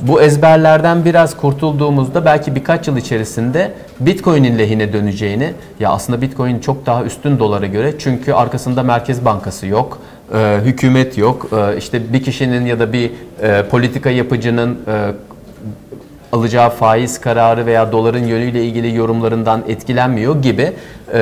bu 0.00 0.22
ezberlerden 0.22 1.04
biraz 1.04 1.36
kurtulduğumuzda 1.36 2.24
belki 2.24 2.54
birkaç 2.54 2.88
yıl 2.88 2.96
içerisinde 2.96 3.72
Bitcoin'in 4.00 4.58
lehine 4.58 4.92
döneceğini 4.92 5.52
ya 5.80 5.90
aslında 5.90 6.22
Bitcoin 6.22 6.58
çok 6.58 6.86
daha 6.86 7.04
üstün 7.04 7.38
dolara 7.38 7.66
göre 7.66 7.98
çünkü 7.98 8.32
arkasında 8.32 8.82
merkez 8.82 9.24
bankası 9.24 9.66
yok. 9.66 9.98
e, 10.34 10.58
hükümet 10.64 11.18
yok. 11.18 11.46
e, 11.52 11.76
işte 11.76 12.12
bir 12.12 12.22
kişinin 12.22 12.66
ya 12.66 12.78
da 12.78 12.92
bir 12.92 13.10
e, 13.42 13.62
politika 13.70 14.10
yapıcının 14.10 14.78
e, 14.86 15.12
alacağı 16.32 16.70
faiz 16.70 17.20
kararı 17.20 17.66
veya 17.66 17.92
doların 17.92 18.24
yönüyle 18.24 18.64
ilgili 18.64 18.96
yorumlarından 18.96 19.62
etkilenmiyor 19.68 20.42
gibi 20.42 20.72
e, 21.14 21.18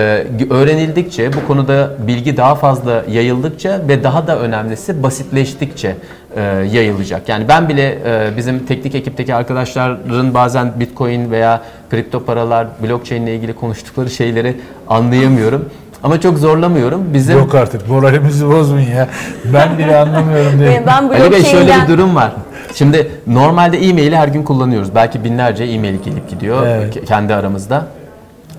öğrenildikçe 0.51 1.33
bu 1.33 1.47
konuda 1.47 1.91
bilgi 2.07 2.37
daha 2.37 2.55
fazla 2.55 3.05
yayıldıkça 3.11 3.81
ve 3.89 4.05
daha 4.05 4.27
da 4.27 4.39
önemlisi 4.39 5.03
basitleştikçe 5.03 5.97
e, 6.37 6.43
yayılacak. 6.73 7.29
Yani 7.29 7.49
ben 7.49 7.69
bile 7.69 7.99
e, 8.07 8.37
bizim 8.37 8.67
teknik 8.67 8.95
ekipteki 8.95 9.35
arkadaşların 9.35 10.35
bazen 10.35 10.73
Bitcoin 10.81 11.31
veya 11.31 11.63
kripto 11.91 12.25
paralar, 12.25 12.67
blockchain 12.83 13.23
ile 13.23 13.35
ilgili 13.37 13.53
konuştukları 13.53 14.11
şeyleri 14.11 14.57
anlayamıyorum. 14.89 15.71
Ama 16.03 16.21
çok 16.21 16.39
zorlamıyorum. 16.39 17.05
Bizim 17.15 17.39
Yok 17.39 17.55
artık 17.55 17.89
moralimizi 17.89 18.49
bozmayın 18.49 18.91
ya. 18.91 19.09
Ben 19.55 19.79
bile 19.79 19.97
anlamıyorum 19.97 20.61
diye. 20.61 20.83
Ben 20.87 21.09
Ali 21.09 21.33
Bey 21.33 21.43
şöyle 21.43 21.45
blockchain'den 21.45 21.83
bir 21.83 21.93
durum 21.93 22.17
var. 22.17 22.33
Şimdi 22.75 23.11
normalde 23.27 23.79
e-maili 23.79 24.17
her 24.17 24.29
gün 24.29 24.43
kullanıyoruz. 24.43 24.95
Belki 24.95 25.25
binlerce 25.25 25.65
e-mail 25.65 25.95
gelip 26.05 26.31
gidiyor 26.31 26.67
Evet. 26.67 26.97
ke- 26.97 27.05
kendi 27.05 27.35
aramızda. 27.35 27.87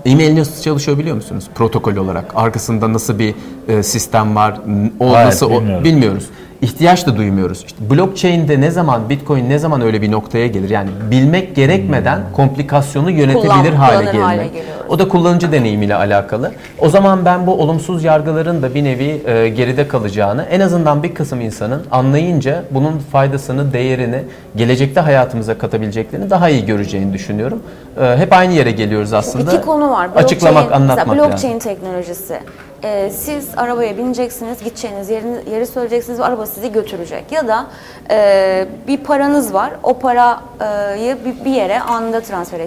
E-mail 0.04 0.38
nasıl 0.38 0.62
çalışıyor 0.62 0.98
biliyor 0.98 1.16
musunuz? 1.16 1.44
Protokol 1.54 1.96
olarak. 1.96 2.24
Arkasında 2.34 2.92
nasıl 2.92 3.18
bir 3.18 3.34
e, 3.68 3.82
sistem 3.82 4.36
var? 4.36 4.60
O 5.00 5.12
Hayır, 5.14 5.26
nasıl 5.26 5.46
o- 5.50 5.60
bilmiyorum. 5.60 5.84
bilmiyoruz. 5.84 6.24
İhtiyaç 6.62 7.06
da 7.06 7.16
duymuyoruz. 7.16 7.64
İşte 7.66 7.90
blockchain'de 7.90 8.60
ne 8.60 8.70
zaman 8.70 9.08
Bitcoin 9.08 9.50
ne 9.50 9.58
zaman 9.58 9.80
öyle 9.80 10.02
bir 10.02 10.10
noktaya 10.12 10.46
gelir? 10.46 10.70
Yani 10.70 10.90
bilmek 11.10 11.56
gerekmeden 11.56 12.20
komplikasyonu 12.32 13.10
yönetebilir 13.10 13.48
Kullan- 13.50 13.74
hale 13.74 14.04
gelmek. 14.04 14.22
hale 14.22 14.46
geliyoruz. 14.46 14.70
O 14.88 14.98
da 14.98 15.08
kullanıcı 15.08 15.52
deneyimiyle 15.52 15.94
alakalı. 15.94 16.52
O 16.78 16.88
zaman 16.88 17.24
ben 17.24 17.46
bu 17.46 17.54
olumsuz 17.62 18.04
yargıların 18.04 18.62
da 18.62 18.74
bir 18.74 18.84
nevi 18.84 19.22
e, 19.26 19.48
geride 19.48 19.88
kalacağını, 19.88 20.42
en 20.42 20.60
azından 20.60 21.02
bir 21.02 21.14
kısım 21.14 21.40
insanın 21.40 21.82
anlayınca 21.90 22.62
bunun 22.70 22.98
faydasını, 23.12 23.72
değerini, 23.72 24.22
gelecekte 24.56 25.00
hayatımıza 25.00 25.58
katabileceklerini 25.58 26.30
daha 26.30 26.48
iyi 26.48 26.66
göreceğini 26.66 27.12
düşünüyorum. 27.12 27.62
E, 28.00 28.16
hep 28.16 28.32
aynı 28.32 28.52
yere 28.52 28.70
geliyoruz 28.70 29.12
aslında. 29.12 29.52
İki 29.52 29.60
konu 29.62 29.90
var. 29.90 30.10
Açıklamak, 30.16 30.64
Blockchain- 30.70 30.74
anlatmak 30.74 31.06
mesela 31.06 31.22
yani. 31.22 31.30
blockchain 31.32 31.58
teknolojisi. 31.58 32.40
Ee, 32.84 33.10
siz 33.10 33.48
arabaya 33.56 33.96
bineceksiniz, 33.96 34.64
gideceğiniz 34.64 35.10
yerini, 35.10 35.50
yeri 35.50 35.66
söyleyeceksiniz 35.66 36.18
ve 36.18 36.24
araba 36.24 36.46
sizi 36.46 36.72
götürecek. 36.72 37.32
Ya 37.32 37.48
da 37.48 37.66
e, 38.10 38.68
bir 38.86 38.98
paranız 38.98 39.54
var, 39.54 39.72
o 39.82 39.98
parayı 39.98 41.24
bir, 41.24 41.44
bir 41.44 41.50
yere 41.50 41.80
anında 41.80 42.20
transfer 42.20 42.60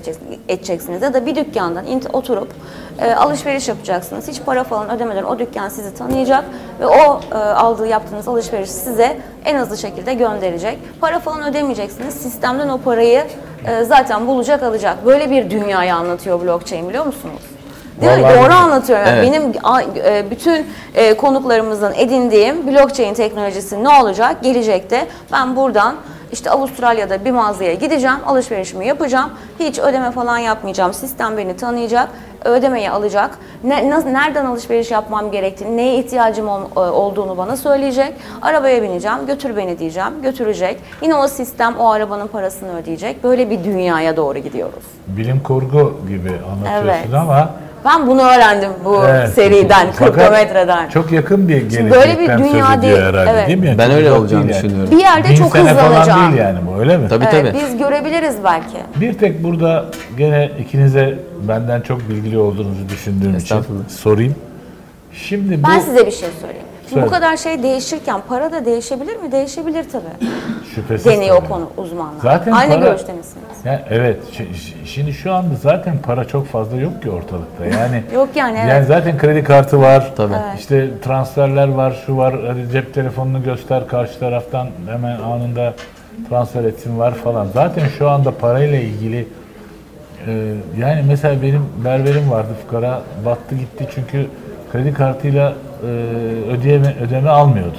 edeceksiniz. 0.48 1.02
Ya 1.02 1.14
da 1.14 1.26
bir 1.26 1.36
dükkandan 1.36 1.86
oturup 2.14 2.48
e, 3.02 3.16
alışveriş 3.16 3.68
yapacaksınız. 3.68 4.28
Hiç 4.28 4.42
para 4.46 4.64
falan 4.64 4.90
ödemeden 4.90 5.24
o 5.24 5.40
dükkan 5.40 5.70
sizi 5.70 5.94
tanıyacak 5.94 6.46
ve 6.80 6.88
o 6.88 7.22
e, 7.32 7.36
aldığı 7.36 7.88
yaptığınız 7.88 8.28
alışverişi 8.28 8.72
size 8.72 9.18
en 9.46 9.58
hızlı 9.58 9.78
şekilde 9.78 10.14
gönderecek. 10.14 10.80
Para 11.02 11.20
falan 11.20 11.44
ödemeyeceksiniz. 11.44 12.14
Sistemden 12.14 12.70
o 12.70 12.78
parayı 12.78 13.24
e, 13.68 13.84
zaten 13.84 14.28
bulacak, 14.28 14.64
alacak. 14.64 15.06
Böyle 15.06 15.32
bir 15.32 15.50
dünyayı 15.50 15.96
anlatıyor 15.96 16.42
blockchain 16.42 16.90
biliyor 16.90 17.06
musunuz? 17.06 17.53
Değil 18.04 18.18
mi? 18.18 18.24
Vallahi 18.24 18.34
Doğru 18.36 18.44
bilmiyorum. 18.44 18.66
anlatıyorum. 18.72 19.06
Yani 19.08 19.18
Evet. 19.20 19.32
Benim 19.32 19.52
a- 19.64 19.82
e, 19.82 20.26
bütün 20.32 20.68
e, 20.96 21.14
konuklarımızdan 21.14 21.94
edindiğim 21.94 22.68
blockchain 22.68 23.14
teknolojisi 23.14 23.84
ne 23.84 23.90
olacak 23.90 24.36
gelecekte? 24.44 25.08
Ben 25.32 25.56
buradan 25.56 25.96
işte 26.32 26.50
Avustralya'da 26.50 27.26
bir 27.26 27.32
mağazaya 27.32 27.74
gideceğim, 27.74 28.18
alışverişimi 28.26 28.88
yapacağım. 28.88 29.30
Hiç 29.60 29.80
ödeme 29.80 30.12
falan 30.12 30.38
yapmayacağım. 30.38 30.94
Sistem 30.94 31.38
beni 31.38 31.58
tanıyacak, 31.58 32.10
ödemeyi 32.46 32.90
alacak. 32.90 33.30
Ne, 33.64 33.90
nereden 34.14 34.46
alışveriş 34.46 34.92
yapmam 34.92 35.32
gerektiğini, 35.32 35.78
neye 35.78 35.96
ihtiyacım 35.96 36.48
ol- 36.50 36.62
e, 36.76 36.80
olduğunu 36.80 37.38
bana 37.38 37.58
söyleyecek. 37.58 38.14
Arabaya 38.42 38.84
bineceğim, 38.84 39.18
götür 39.28 39.58
beni 39.58 39.80
diyeceğim, 39.80 40.10
götürecek. 40.24 40.78
Yine 41.02 41.16
o 41.16 41.28
sistem 41.28 41.76
o 41.80 41.90
arabanın 41.92 42.28
parasını 42.28 42.78
ödeyecek. 42.78 43.24
Böyle 43.24 43.50
bir 43.50 43.64
dünyaya 43.64 44.18
doğru 44.18 44.40
gidiyoruz. 44.40 44.84
Bilim 45.08 45.40
kurgu 45.44 45.98
gibi 46.08 46.32
anlatıyorsun 46.52 46.88
Evet. 46.88 47.14
ama 47.22 47.50
Ben 47.86 48.08
bunu 48.08 48.22
öğrendim 48.22 48.70
bu 48.86 49.02
Evet. 49.08 49.30
seriden, 49.34 49.88
Fakat 49.94 50.16
kriptometreden. 50.16 50.90
Çok 50.90 51.12
yakın 51.12 51.48
bir 51.48 51.58
gelecekten 51.58 51.92
böyle 51.92 52.20
bir 52.20 52.28
dünya 52.28 52.82
değil, 52.82 52.98
herhalde 52.98 53.32
evet. 53.32 53.48
değil 53.48 53.60
mi? 53.60 53.76
Ben 53.78 53.88
Çok 53.88 53.96
öyle 53.98 54.12
olacağını 54.12 54.52
yani. 54.52 54.54
düşünüyorum. 54.54 54.92
Bir 54.92 54.98
yerde 54.98 55.30
Bin 55.30 55.36
çok 55.36 55.52
sene 55.52 55.74
falan 55.74 55.90
hızlanacağım. 55.90 56.32
değil 56.32 56.42
yani 56.44 56.60
bu 56.68 56.80
öyle 56.80 56.98
mi? 56.98 57.08
Tabii 57.10 57.26
Evet, 57.34 57.54
tabii. 57.54 57.62
biz 57.64 57.78
görebiliriz 57.78 58.36
belki. 58.44 58.78
Bir 58.96 59.14
tek 59.14 59.44
burada 59.44 59.86
gene 60.18 60.52
ikinize 60.60 61.20
benden 61.48 61.82
çok 61.82 62.10
bilgili 62.10 62.38
olduğunuzu 62.38 62.90
düşündüğüm 62.90 63.38
için 63.38 63.58
sorayım. 63.88 64.36
Şimdi 65.14 65.64
bu 65.64 65.68
Ben 65.68 65.80
size 65.80 66.06
bir 66.06 66.12
şey 66.12 66.30
söyleyeyim. 66.42 66.63
Şimdi 66.84 66.94
Söyle. 66.94 67.06
bu 67.06 67.10
kadar 67.10 67.38
şey 67.38 67.64
değişirken 67.64 68.22
para 68.30 68.52
da 68.52 68.66
değişebilir 68.66 69.16
mi? 69.16 69.32
Değişebilir 69.32 69.86
tabii. 69.92 70.28
şüphesiz 70.76 71.06
Deniyor 71.06 71.38
tabii. 71.38 71.48
konu 71.48 71.70
uzmanlar. 71.78 72.22
Zaten 72.22 72.52
Aynı 72.52 72.74
para- 72.74 72.80
görüşte 72.86 73.14
misiniz? 73.14 73.46
Ya 73.66 73.82
evet. 73.90 74.20
şi- 74.38 74.44
şi- 74.54 74.86
Şimdi 74.86 75.14
şu 75.14 75.34
anda 75.34 75.56
zaten 75.62 75.98
para 75.98 76.26
çok 76.26 76.48
fazla 76.48 76.78
yok 76.78 77.02
ki 77.04 77.10
ortalıkta. 77.12 77.66
Yani 77.66 78.04
Yok 78.16 78.30
yani, 78.36 78.58
evet. 78.62 78.70
Yani 78.70 78.86
zaten 78.86 79.18
kredi 79.18 79.44
kartı 79.44 79.82
var. 79.82 80.12
Tabii. 80.18 80.34
Evet. 80.34 80.60
İşte 80.60 80.90
transferler 81.04 81.68
var, 81.68 82.04
şu 82.06 82.18
var. 82.18 82.36
Hadi 82.48 82.70
cep 82.72 82.94
telefonunu 82.94 83.44
göster 83.44 83.88
karşı 83.88 84.20
taraftan 84.20 84.68
hemen 84.90 85.20
anında 85.22 85.74
transfer 86.30 86.64
etsin 86.64 87.00
var 87.00 87.14
falan. 87.14 87.48
Zaten 87.54 87.84
şu 87.98 88.10
anda 88.10 88.32
parayla 88.32 88.78
ilgili 88.80 89.28
e, 90.28 90.54
yani 90.80 91.04
mesela 91.08 91.42
benim 91.42 91.66
berberim 91.86 92.32
vardı 92.32 92.50
fukara 92.66 93.02
battı 93.26 93.56
gitti 93.56 93.88
çünkü 93.96 94.26
kredi 94.72 94.94
kartıyla 94.94 95.54
ödeyeme 96.52 96.96
ödeme 97.08 97.30
almıyordu. 97.30 97.78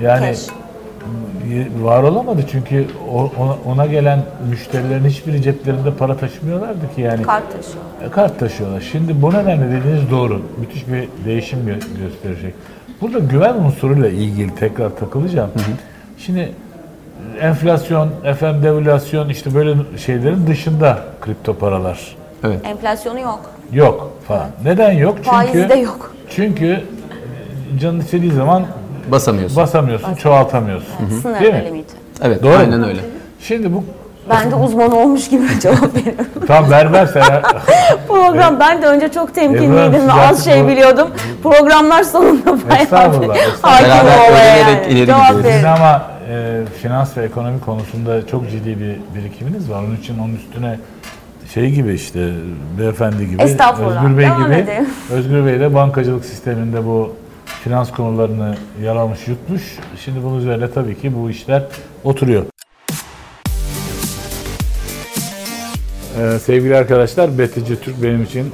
Yani 0.00 0.26
cash. 0.26 0.46
var 1.82 2.02
olamadı 2.02 2.42
çünkü 2.52 2.86
ona, 3.38 3.56
ona 3.66 3.86
gelen 3.86 4.22
müşterilerin 4.50 5.04
hiçbiri 5.04 5.42
ceplerinde 5.42 5.94
para 5.94 6.16
taşımıyorlardı 6.16 6.94
ki 6.94 7.00
yani. 7.00 7.22
Kart 7.22 7.52
taşıyor. 7.52 7.84
E, 8.06 8.10
Kart 8.10 8.38
taşıyorlar. 8.40 8.80
Şimdi 8.92 9.22
bu 9.22 9.30
nedenle 9.34 9.80
dediğiniz 9.80 10.10
doğru. 10.10 10.42
Müthiş 10.60 10.88
bir 10.88 11.08
değişim 11.24 11.58
gö- 11.58 11.98
gösterecek. 12.04 12.54
Burada 13.00 13.18
güven 13.18 13.54
unsuruyla 13.54 14.08
ilgili 14.08 14.54
tekrar 14.54 14.90
takılacağım. 14.96 15.50
Şimdi 16.18 16.52
enflasyon, 17.40 18.08
efendim 18.24 18.62
devalüasyon 18.62 19.28
işte 19.28 19.54
böyle 19.54 19.74
şeylerin 19.96 20.46
dışında 20.46 20.98
kripto 21.20 21.54
paralar 21.54 22.16
Evet. 22.44 22.60
Enflasyonu 22.64 23.20
yok. 23.20 23.40
yok 23.72 24.12
falan. 24.28 24.46
Neden 24.64 24.92
yok? 24.92 25.14
Çünkü 25.16 25.30
Faizi 25.30 25.68
de 25.68 25.74
yok. 25.74 26.14
Çünkü 26.30 26.66
e, 26.66 26.84
canın 27.80 28.00
istediği 28.00 28.32
zaman 28.32 28.62
Basamıyorsun. 29.12 29.56
basamıyorsun, 29.56 30.14
çoğaltamıyorsun. 30.14 30.88
Sınırlı 31.22 31.40
Değil 31.40 31.54
mi? 31.54 31.64
limiti. 31.66 31.94
evet, 32.22 32.42
Doğru 32.42 32.56
aynen 32.56 32.84
öyle. 32.84 33.00
Şimdi 33.40 33.74
bu 33.74 33.84
Ben 34.30 34.50
de 34.50 34.54
uzman 34.54 34.92
olmuş 34.92 35.28
gibi 35.28 35.42
cevap 35.60 35.94
veriyorum. 35.96 36.24
tam 36.46 36.70
berber 36.70 37.06
sen 37.06 37.22
Program 38.08 38.60
ben 38.60 38.82
de 38.82 38.86
önce 38.86 39.08
çok 39.08 39.34
temkinliydim 39.34 40.08
ve 40.08 40.12
az 40.12 40.44
şey 40.44 40.64
bu- 40.64 40.68
biliyordum. 40.68 41.08
Programlar 41.42 42.02
sonunda 42.02 42.46
bayağı 42.68 42.82
Estağfurullah, 42.82 43.34
bir 43.34 43.40
estağfurullah. 43.40 43.72
hakim 43.72 43.88
Beraber 43.88 44.30
olaya 44.30 44.54
öğrenerek 44.54 44.82
yani. 44.84 44.92
ileri 44.92 45.06
Cevap 45.06 45.20
gidiyoruz. 45.22 45.44
verin. 45.44 45.54
Sizin 45.54 45.68
ama 45.68 46.02
e, 46.30 46.60
finans 46.82 47.16
ve 47.16 47.24
ekonomi 47.24 47.60
konusunda 47.60 48.26
çok 48.26 48.50
ciddi 48.50 48.80
bir 48.80 49.20
birikiminiz 49.20 49.70
var. 49.70 49.78
Onun 49.82 49.96
için 49.96 50.18
onun 50.18 50.34
üstüne 50.36 50.78
şey 51.54 51.70
gibi 51.70 51.92
işte 51.94 52.30
beyefendi 52.78 53.28
gibi 53.30 53.42
Estağfurullah. 53.42 54.04
Özgür 54.04 54.18
Bey 54.18 54.26
Devam 54.26 54.44
gibi 54.44 54.54
edelim. 54.54 54.86
Özgür 55.12 55.46
Bey 55.46 55.60
de 55.60 55.74
bankacılık 55.74 56.24
sisteminde 56.24 56.86
bu 56.86 57.12
finans 57.66 57.92
konularını 57.92 58.56
yalamış 58.82 59.28
yutmuş. 59.28 59.78
Şimdi 60.04 60.22
bunun 60.22 60.38
üzerine 60.38 60.70
tabii 60.70 61.00
ki 61.00 61.12
bu 61.16 61.30
işler 61.30 61.64
oturuyor. 62.04 62.42
Ee, 66.18 66.38
sevgili 66.38 66.76
arkadaşlar 66.76 67.38
Betici 67.38 67.80
Türk 67.80 68.02
benim 68.02 68.22
için 68.22 68.52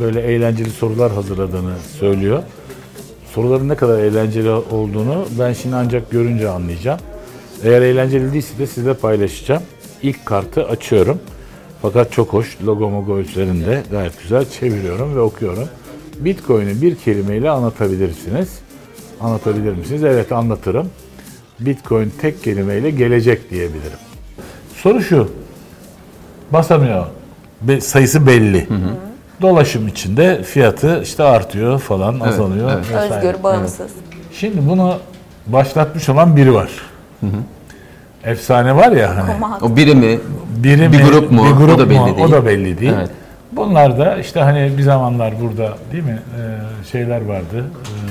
böyle 0.00 0.20
eğlenceli 0.20 0.70
sorular 0.70 1.12
hazırladığını 1.12 1.74
söylüyor. 1.98 2.42
Soruların 3.34 3.68
ne 3.68 3.74
kadar 3.74 3.98
eğlenceli 3.98 4.50
olduğunu 4.50 5.26
ben 5.38 5.52
şimdi 5.52 5.76
ancak 5.76 6.10
görünce 6.10 6.48
anlayacağım. 6.48 7.00
Eğer 7.64 7.82
eğlenceli 7.82 8.32
değilse 8.32 8.58
de 8.58 8.66
sizle 8.66 8.94
paylaşacağım. 8.94 9.62
İlk 10.02 10.26
kartı 10.26 10.64
açıyorum. 10.64 11.20
Fakat 11.82 12.12
çok 12.12 12.32
hoş. 12.32 12.58
Logo 12.66 12.90
mogo 12.90 13.18
üzerinde 13.18 13.82
gayet 13.90 14.22
güzel 14.22 14.44
çeviriyorum 14.44 15.16
ve 15.16 15.20
okuyorum. 15.20 15.68
Bitcoin'i 16.18 16.82
bir 16.82 16.94
kelimeyle 16.96 17.50
anlatabilirsiniz. 17.50 18.48
Anlatabilir 19.20 19.72
misiniz? 19.72 20.04
Evet 20.04 20.32
anlatırım. 20.32 20.90
Bitcoin 21.60 22.12
tek 22.20 22.42
kelimeyle 22.44 22.90
gelecek 22.90 23.50
diyebilirim. 23.50 23.98
Soru 24.76 25.02
şu. 25.02 25.30
Basamıyor. 26.50 27.06
Be- 27.62 27.80
sayısı 27.80 28.26
belli. 28.26 28.68
Dolaşım 29.42 29.88
içinde 29.88 30.42
fiyatı 30.42 31.00
işte 31.02 31.22
artıyor 31.22 31.78
falan, 31.78 32.20
azalıyor. 32.20 32.70
evet. 32.74 32.84
vesaire. 32.90 33.14
Özgür, 33.28 33.42
bağımsız. 33.42 33.90
Şimdi 34.32 34.68
bunu 34.68 34.98
başlatmış 35.46 36.08
olan 36.08 36.36
biri 36.36 36.54
var. 36.54 36.70
Efsane 38.24 38.76
var 38.76 38.92
ya 38.92 39.16
hani. 39.16 39.44
O 39.62 39.76
biri 39.76 39.94
mi? 39.94 40.20
Biri 40.56 40.92
Bir 40.92 41.02
mi, 41.02 41.10
grup 41.10 41.30
mu? 41.30 41.44
Bir 41.44 41.50
grup 41.50 41.74
O 41.76 41.78
da 41.78 41.90
belli 41.90 41.98
mu? 41.98 42.06
değil. 42.16 42.28
O 42.28 42.30
da 42.30 42.46
belli 42.46 42.78
değil. 42.80 42.92
Evet. 42.96 43.10
Bunlar 43.56 43.98
da 43.98 44.16
işte 44.18 44.40
hani 44.40 44.72
bir 44.78 44.82
zamanlar 44.82 45.34
burada 45.40 45.76
değil 45.92 46.04
mi 46.04 46.18
e, 46.38 46.42
şeyler 46.92 47.20
vardı, 47.24 47.64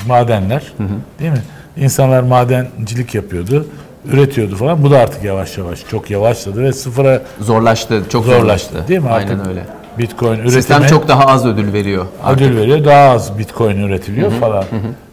e, 0.05 0.07
madenler 0.07 0.73
değil 1.19 1.31
mi? 1.31 1.41
İnsanlar 1.77 2.23
madencilik 2.23 3.15
yapıyordu, 3.15 3.67
üretiyordu 4.05 4.55
falan. 4.55 4.83
Bu 4.83 4.91
da 4.91 4.99
artık 4.99 5.23
yavaş 5.23 5.57
yavaş 5.57 5.79
çok 5.91 6.11
yavaşladı 6.11 6.63
ve 6.63 6.73
sıfıra 6.73 7.21
Zorlaştı, 7.39 8.01
çok 8.09 8.25
zorlaştı. 8.25 8.41
zorlaştı. 8.41 8.87
Değil 8.87 8.99
mi? 8.99 9.09
Aynen 9.09 9.31
Artık 9.31 9.47
öyle. 9.47 9.63
Bitcoin 9.99 10.33
üretimi 10.33 10.51
Sistem 10.51 10.85
çok 10.87 11.07
daha 11.07 11.25
az 11.25 11.45
ödül 11.45 11.73
veriyor. 11.73 12.05
artık. 12.23 12.41
ödül 12.47 12.57
veriyor. 12.57 12.85
Daha 12.85 13.09
az 13.09 13.39
Bitcoin 13.39 13.77
üretiliyor 13.77 14.31
falan. 14.31 14.63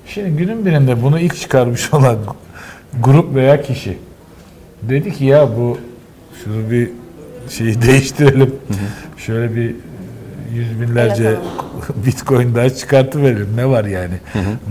Şimdi 0.07 0.31
günün 0.31 0.67
birinde 0.67 1.03
bunu 1.03 1.21
ilk 1.21 1.37
çıkarmış 1.41 1.93
olan 1.95 2.17
grup 3.03 3.35
veya 3.35 3.63
kişi 3.63 3.99
dedi 4.83 5.13
ki 5.13 5.25
ya 5.25 5.49
bu 5.57 5.79
şunu 6.45 6.71
bir 6.71 6.91
şeyi 7.51 7.83
değiştirelim. 7.83 8.55
Şöyle 9.17 9.57
bir 9.57 9.77
yüz 10.55 10.81
binlerce 10.81 11.25
Evet, 11.25 11.39
Bitcoin 12.07 12.55
daha 12.55 12.71
çıkartıverelim. 12.71 13.49
Ne 13.57 13.67
var 13.69 13.85
yani? 13.85 14.15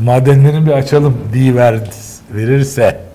Madenlerini 0.03 0.65
bir 0.65 0.71
açalım 0.71 1.17
diye 1.33 1.55
verirse 2.33 3.07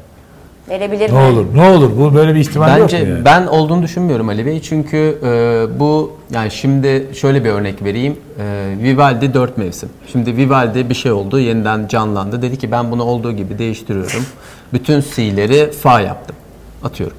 Verebilir 0.69 1.09
Ne 1.09 1.13
mi? 1.13 1.19
olur, 1.33 1.47
ne 1.55 1.63
olur. 1.63 1.91
Bu 1.99 2.15
böyle 2.15 2.35
bir 2.35 2.41
ihtimal 2.41 2.81
Bence 2.81 2.97
yok 2.99 3.07
mu 3.07 3.13
yani? 3.13 3.25
ben 3.25 3.47
olduğunu 3.47 3.83
düşünmüyorum 3.83 4.29
Ali 4.29 4.47
Bey. 4.47 4.63
Çünkü 4.63 5.19
e, 5.25 5.81
bu 5.81 6.13
yani 6.31 6.51
şimdi 6.51 7.07
şöyle 7.15 7.45
bir 7.45 7.51
örnek 7.51 7.85
vereyim. 7.85 8.17
E, 8.39 8.75
Vivaldi 8.83 9.35
4 9.35 9.59
mevsim. 9.59 9.89
Şimdi 10.13 10.37
Vivaldi 10.37 10.89
bir 10.91 10.95
şey 10.95 11.13
oldu, 11.13 11.41
yeniden 11.41 11.89
canlandı. 11.89 12.43
Dedi 12.43 12.59
ki 12.59 12.71
ben 12.71 12.91
bunu 12.91 13.03
olduğu 13.05 13.33
gibi 13.33 13.59
değiştiriyorum. 13.59 14.27
Bütün 14.73 15.01
C'leri 15.01 15.71
fa 15.73 16.01
yaptım. 16.01 16.37
Atıyorum. 16.85 17.17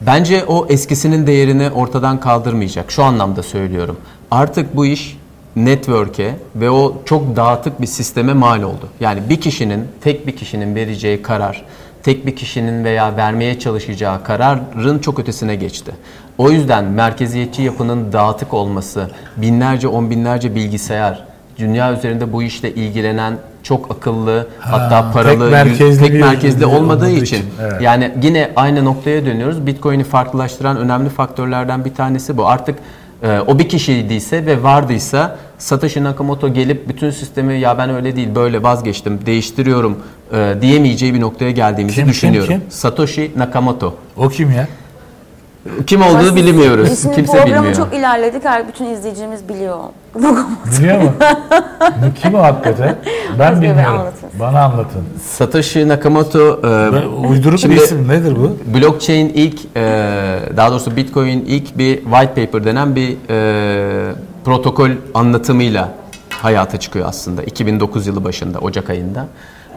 Bence 0.00 0.44
o 0.44 0.66
eskisinin 0.68 1.26
değerini 1.26 1.70
ortadan 1.70 2.20
kaldırmayacak. 2.20 2.90
Şu 2.92 3.02
anlamda 3.04 3.42
söylüyorum. 3.42 3.96
Artık 4.30 4.76
bu 4.76 4.86
iş 4.86 5.18
network'e 5.56 6.34
ve 6.56 6.70
o 6.70 7.02
çok 7.04 7.36
dağıtık 7.36 7.80
bir 7.80 7.86
sisteme 7.86 8.32
mal 8.32 8.62
oldu. 8.62 8.88
Yani 9.00 9.20
bir 9.28 9.40
kişinin, 9.40 9.88
tek 10.00 10.26
bir 10.26 10.36
kişinin 10.36 10.74
vereceği 10.74 11.22
karar, 11.22 11.64
tek 12.02 12.26
bir 12.26 12.36
kişinin 12.36 12.84
veya 12.84 13.16
vermeye 13.16 13.58
çalışacağı 13.58 14.24
kararın 14.24 14.98
çok 14.98 15.18
ötesine 15.18 15.56
geçti. 15.56 15.92
O 16.38 16.50
yüzden 16.50 16.84
merkeziyetçi 16.84 17.62
yapının 17.62 18.12
dağıtık 18.12 18.54
olması, 18.54 19.10
binlerce, 19.36 19.88
on 19.88 20.10
binlerce 20.10 20.54
bilgisayar, 20.54 21.24
dünya 21.58 21.92
üzerinde 21.92 22.32
bu 22.32 22.42
işle 22.42 22.74
ilgilenen 22.74 23.34
çok 23.62 23.90
akıllı, 23.90 24.48
hatta 24.58 25.12
paralı, 25.12 25.40
tek 25.40 25.50
merkezli 25.50 26.06
tek 26.06 26.20
merkezli 26.20 26.66
olmadığı 26.66 27.10
için, 27.10 27.22
için, 27.22 27.44
evet. 27.62 27.82
yani 27.82 28.12
yine 28.22 28.50
aynı 28.56 28.84
noktaya 28.84 29.26
dönüyoruz. 29.26 29.66
Bitcoin'i 29.66 30.04
farklılaştıran 30.04 30.76
önemli 30.76 31.08
faktörlerden 31.08 31.84
bir 31.84 31.94
tanesi 31.94 32.36
bu. 32.36 32.48
Artık 32.48 32.78
e, 33.22 33.40
o 33.46 33.58
bir 33.58 33.68
kişiydiyse 33.68 34.46
ve 34.46 34.62
vardıysa 34.62 35.36
Satoshi 35.58 36.04
Nakamoto 36.04 36.48
gelip 36.54 36.88
bütün 36.88 37.10
sistemi 37.10 37.60
ya 37.60 37.78
ben 37.78 37.90
öyle 37.90 38.16
değil 38.16 38.34
böyle 38.34 38.62
vazgeçtim 38.62 39.26
değiştiriyorum 39.26 39.98
e, 40.32 40.54
diyemeyeceği 40.60 41.14
bir 41.14 41.20
noktaya 41.20 41.50
geldiğimizi 41.50 41.94
Kim, 41.96 42.04
kim, 42.04 42.12
düşünüyorum. 42.12 42.48
kim? 42.54 42.62
Satoshi 42.70 43.30
Nakamoto. 43.36 43.94
O 44.16 44.28
kim 44.28 44.50
ya? 44.52 44.68
Kim 45.86 46.02
olduğunu 46.02 46.36
bilmiyoruz. 46.36 47.00
Şimdi 47.02 47.14
Kimse 47.16 47.32
programı 47.32 47.54
bilmiyor. 47.56 47.74
çok 47.76 47.94
ilerledik. 47.94 48.44
Her 48.44 48.68
bütün 48.68 48.84
izleyicimiz 48.84 49.48
biliyor. 49.48 49.78
Biliyor 50.14 51.02
mu? 51.02 51.12
Bu 51.80 52.14
kim 52.22 52.34
o 52.34 52.38
hakikaten? 52.42 52.98
Ben 53.38 53.62
Bey, 53.62 53.70
bilmiyorum. 53.70 53.98
anlatın. 53.98 54.28
Bana 54.40 54.60
anlatın. 54.64 55.02
Satoshi 55.22 55.88
Nakamoto 55.88 56.58
e, 56.58 56.62
Ben- 56.62 57.28
Uyduruk 57.30 57.58
şimdi- 57.58 57.76
bir 57.76 57.80
isim 57.80 58.08
nedir 58.08 58.36
bu? 58.36 58.56
Blockchain 58.78 59.28
ilk, 59.34 59.60
e, 59.76 59.80
daha 60.56 60.70
doğrusu 60.70 60.96
Bitcoin 60.96 61.44
ilk 61.46 61.78
bir 61.78 61.96
white 62.04 62.34
paper 62.46 62.64
denen 62.64 62.96
bir 62.96 63.16
e, 63.30 64.12
protokol 64.44 64.90
anlatımıyla 65.14 65.88
hayata 66.30 66.80
çıkıyor 66.80 67.06
aslında 67.08 67.42
2009 67.42 68.06
yılı 68.06 68.24
başında 68.24 68.58
Ocak 68.58 68.90
ayında. 68.90 69.26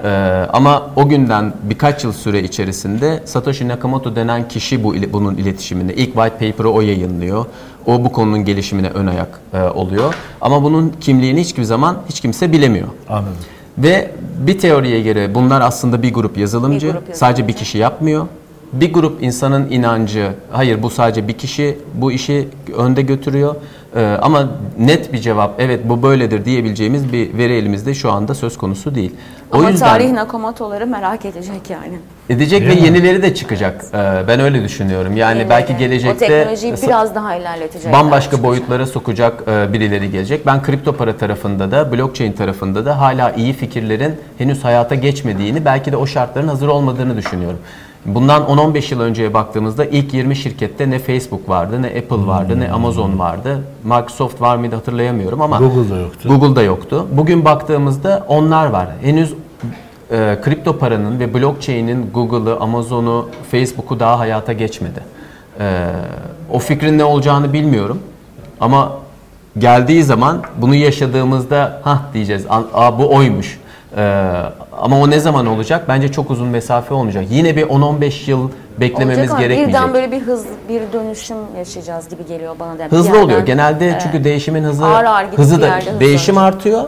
E, 0.04 0.10
ama 0.54 0.84
o 0.96 1.10
günden 1.10 1.54
birkaç 1.63 2.04
yıl 2.04 2.12
süre 2.13 2.44
içerisinde 2.44 3.22
Satoshi 3.25 3.68
Nakamoto 3.68 4.16
denen 4.16 4.48
kişi 4.48 4.84
bu 4.84 4.96
ile- 4.96 5.13
bunun 5.13 5.36
iletişiminde 5.36 5.94
ilk 5.96 6.13
white 6.13 6.52
paper'ı 6.52 6.70
o 6.72 6.82
yayınlıyor. 6.82 7.46
O 7.86 8.04
bu 8.04 8.12
konunun 8.12 8.46
gelişimine 8.46 8.90
ön 8.90 9.08
ayak 9.08 9.40
e, 9.54 9.62
oluyor. 9.62 10.16
Ama 10.42 10.63
bunun 10.63 10.94
kimliğini 11.02 11.42
hiçbir 11.42 11.63
zaman 11.63 11.98
hiç 12.10 12.20
kimse 12.20 12.52
bilemiyor. 12.52 12.88
Anladım. 13.10 13.34
Ve 13.78 14.12
bir 14.48 14.60
teoriye 14.60 15.02
göre 15.02 15.36
bunlar 15.36 15.62
aslında 15.62 16.04
bir 16.04 16.13
grup 16.13 16.38
yazılımcı. 16.38 16.88
Bir 16.88 16.92
grup 16.92 17.02
yazılımcı. 17.02 17.20
Sadece 17.20 17.48
bir 17.48 17.54
kişi 17.54 17.78
yapmıyor. 17.78 18.28
Bir 18.74 18.94
grup 18.94 19.24
insanın 19.24 19.72
inancı, 19.72 20.32
hayır 20.52 20.84
bu 20.84 20.90
sadece 20.90 21.28
bir 21.28 21.34
kişi 21.34 21.78
bu 21.94 22.12
işi 22.12 22.48
önde 22.78 23.02
götürüyor. 23.02 23.56
Ee, 23.95 24.17
ama 24.21 24.50
net 24.79 25.13
bir 25.13 25.17
cevap, 25.17 25.55
evet 25.62 25.79
bu 25.89 26.03
böyledir 26.03 26.45
diyebileceğimiz 26.45 27.13
bir 27.13 27.38
veri 27.38 27.53
elimizde 27.53 27.93
şu 27.93 28.12
anda 28.12 28.35
söz 28.35 28.57
konusu 28.57 28.95
değil. 28.95 29.15
O 29.51 29.57
Ama 29.57 29.69
yüzden 29.69 29.88
tarih 29.88 30.12
Nakamoto'ları 30.12 30.88
merak 30.88 31.25
edecek 31.25 31.69
yani. 31.69 31.95
edecek 32.29 32.62
ve 32.62 32.67
Değil 32.69 32.79
mi? 32.81 32.85
yenileri 32.88 33.21
de 33.23 33.35
çıkacak. 33.35 33.85
Ee, 33.93 33.97
ben 34.27 34.39
öyle 34.39 34.63
düşünüyorum. 34.63 35.17
Yani 35.17 35.29
Yenileri. 35.29 35.50
belki 35.50 35.73
O 35.73 35.77
gelecekte 35.77 36.27
teknolojiyi 36.27 36.73
biraz 36.83 37.15
daha 37.15 37.35
ilerletecek. 37.35 37.93
bambaşka 37.93 38.43
boyutlara 38.43 38.85
sokacak 38.85 39.43
e, 39.47 39.73
birileri 39.73 40.12
gelecek. 40.12 40.45
Ben 40.45 40.63
kripto 40.63 40.93
para 40.93 41.17
tarafında 41.17 41.71
da, 41.71 41.91
blockchain 41.91 42.31
tarafında 42.31 42.85
da 42.85 43.00
hala 43.00 43.31
iyi 43.31 43.53
fikirlerin 43.53 44.15
henüz 44.38 44.63
hayata 44.63 44.95
geçmediğini, 44.95 45.65
belki 45.65 45.91
de 45.91 45.97
o 45.97 46.06
şartların 46.06 46.47
hazır 46.47 46.67
olmadığını 46.67 47.17
düşünüyorum. 47.17 47.60
Bundan 48.06 48.44
10-15 48.44 48.94
yıl 48.94 49.02
önceye 49.02 49.34
baktığımızda 49.34 49.86
ilk 49.86 50.13
20 50.13 50.36
şirkette 50.36 50.89
ne 50.89 51.00
Facebook 51.00 51.50
vardı, 51.50 51.82
ne 51.82 51.88
Apple 51.88 52.28
vardı, 52.28 52.60
ne 52.60 52.72
Amazon 52.72 53.20
vardı. 53.20 53.62
Microsoft 53.84 54.42
var 54.42 54.58
mıydı 54.58 54.76
hatırlayamıyorum 54.76 55.42
ama 55.42 55.58
Google'da 55.58 55.98
yoktu. 55.98 56.30
Google'da 56.30 56.62
yoktu. 56.62 57.08
Bugün 57.12 57.46
baktığımızda 57.46 58.26
onlar 58.28 58.66
var. 58.68 58.88
Henüz 59.02 59.34
e, 60.12 60.39
kripto 60.42 60.78
paranın 60.78 61.20
ve 61.20 61.34
blockchain'in 61.34 62.12
Google'ı, 62.13 62.60
Amazon'u, 62.60 63.30
Facebook'u 63.52 64.00
daha 64.00 64.20
hayata 64.20 64.54
geçmedi. 64.54 65.00
E, 65.60 65.86
o 66.52 66.60
fikrin 66.60 66.98
ne 66.98 67.04
olacağını 67.04 67.54
bilmiyorum. 67.54 68.00
Ama 68.60 68.92
geldiği 69.58 70.04
zaman 70.04 70.42
bunu 70.58 70.76
yaşadığımızda 70.76 71.82
ha 71.84 72.02
diyeceğiz. 72.13 72.46
"An- 72.50 72.68
Aa, 72.74 73.00
bu 73.00 73.16
oymuş. 73.16 73.60
E, 73.97 74.01
ama 74.82 74.99
o 74.99 75.10
ne 75.10 75.19
zaman 75.19 75.45
olacak? 75.45 75.86
Bence 75.88 76.12
çok 76.12 76.32
uzun 76.32 76.47
mesafe 76.47 76.93
olmayacak. 76.93 77.25
Yine 77.29 77.56
bir 77.56 77.63
10-15 77.63 78.29
yıl 78.32 78.49
beklememiz 78.79 79.17
Olacak 79.17 79.32
ama 79.32 79.41
gerekmeyecek. 79.41 79.73
birden 79.75 79.93
böyle 79.93 80.12
bir 80.12 80.21
hız, 80.21 80.45
bir 80.69 80.82
dönüşüm 80.93 81.38
yaşayacağız 81.58 82.10
gibi 82.10 82.25
geliyor 82.25 82.56
bana 82.60 82.79
da. 82.79 82.86
Bir 82.86 82.91
Hızlı 82.91 83.10
yerden- 83.10 83.23
oluyor. 83.23 83.39
Genelde 83.45 83.99
çünkü 84.03 84.23
değişimin 84.23 84.63
hızı 84.63 84.86
Ağır 84.86 85.03
ağır 85.03 85.23
gidip 85.25 85.39
hızı 85.39 85.58
bir 85.58 85.62
da 85.62 85.65
yerde 85.65 85.79
hızlanıyor. 85.79 85.99
değişim 86.01 86.38
artıyor. 86.38 86.84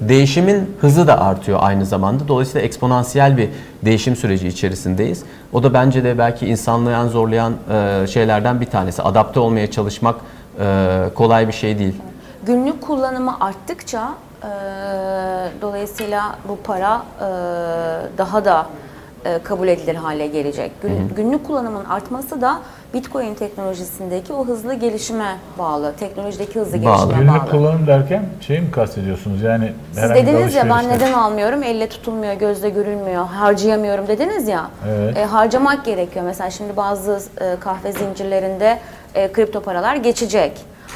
Değişimin 0.00 0.76
hızı 0.80 1.06
da 1.06 1.20
artıyor 1.20 1.58
aynı 1.62 1.86
zamanda. 1.86 2.28
Dolayısıyla 2.28 2.66
eksponansiyel 2.66 3.36
bir 3.36 3.48
değişim 3.84 4.16
süreci 4.16 4.48
içerisindeyiz. 4.48 5.22
O 5.52 5.62
da 5.62 5.74
bence 5.74 6.04
de 6.04 6.18
belki 6.18 6.46
insanlığı 6.46 6.92
en 6.92 7.06
zorlayan 7.08 7.52
e, 7.72 8.06
şeylerden 8.06 8.60
bir 8.60 8.66
tanesi. 8.66 9.02
Adapte 9.02 9.40
olmaya 9.40 9.70
çalışmak 9.70 10.14
e, 10.60 10.86
kolay 11.14 11.48
bir 11.48 11.52
şey 11.52 11.78
değil. 11.78 11.94
Günlük 12.46 12.80
kullanımı 12.80 13.36
arttıkça 13.40 14.08
dolayısıyla 15.62 16.36
bu 16.48 16.56
para 16.56 17.02
e, 17.20 17.24
daha 18.18 18.44
da 18.44 18.66
e, 19.24 19.38
kabul 19.42 19.68
edilir 19.68 19.94
hale 19.94 20.26
gelecek. 20.26 20.82
Gün- 20.82 21.08
Günlük 21.16 21.46
kullanımın 21.46 21.84
artması 21.84 22.40
da 22.40 22.58
Bitcoin 22.94 23.34
teknolojisindeki 23.34 24.32
o 24.32 24.46
hızlı 24.46 24.74
gelişime 24.74 25.36
bağlı. 25.58 25.92
Teknolojideki 26.00 26.60
hızlı 26.60 26.72
Bağlı. 26.72 26.80
gelişime 26.82 27.12
bağlı. 27.28 27.38
Günlük 27.38 27.50
kullanım 27.50 27.86
derken 27.86 28.24
şey 28.40 28.60
mi 28.60 28.70
kastediyorsunuz? 28.70 29.42
Yani 29.42 29.72
Siz 29.92 30.10
dediniz 30.10 30.54
ya 30.54 30.68
ben 30.70 30.88
neden 30.88 31.12
almıyorum? 31.12 31.62
Elle 31.62 31.88
tutulmuyor, 31.88 32.32
gözle 32.34 32.70
görülmüyor, 32.70 33.26
harcayamıyorum 33.26 34.06
dediniz 34.08 34.48
ya. 34.48 34.70
Evet. 34.88 35.16
E, 35.16 35.24
harcamak 35.24 35.84
gerekiyor. 35.84 36.24
Mesela 36.24 36.50
şimdi 36.50 36.76
bazı 36.76 37.20
e, 37.40 37.56
kahve 37.60 37.92
zincirlerinde 37.92 38.78
e, 39.14 39.32
kripto 39.32 39.60
paralar 39.60 39.96
geçecek. 39.96 40.52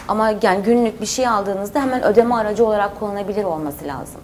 Ama 0.09 0.33
yani 0.43 0.63
günlük 0.63 1.01
bir 1.01 1.07
şey 1.07 1.29
aldığınızda 1.29 1.83
hemen 1.83 2.03
ödeme 2.03 2.35
aracı 2.35 2.67
olarak 2.67 3.01
kullanabilir 3.01 3.45
olması 3.45 3.85
lazım. 3.85 4.21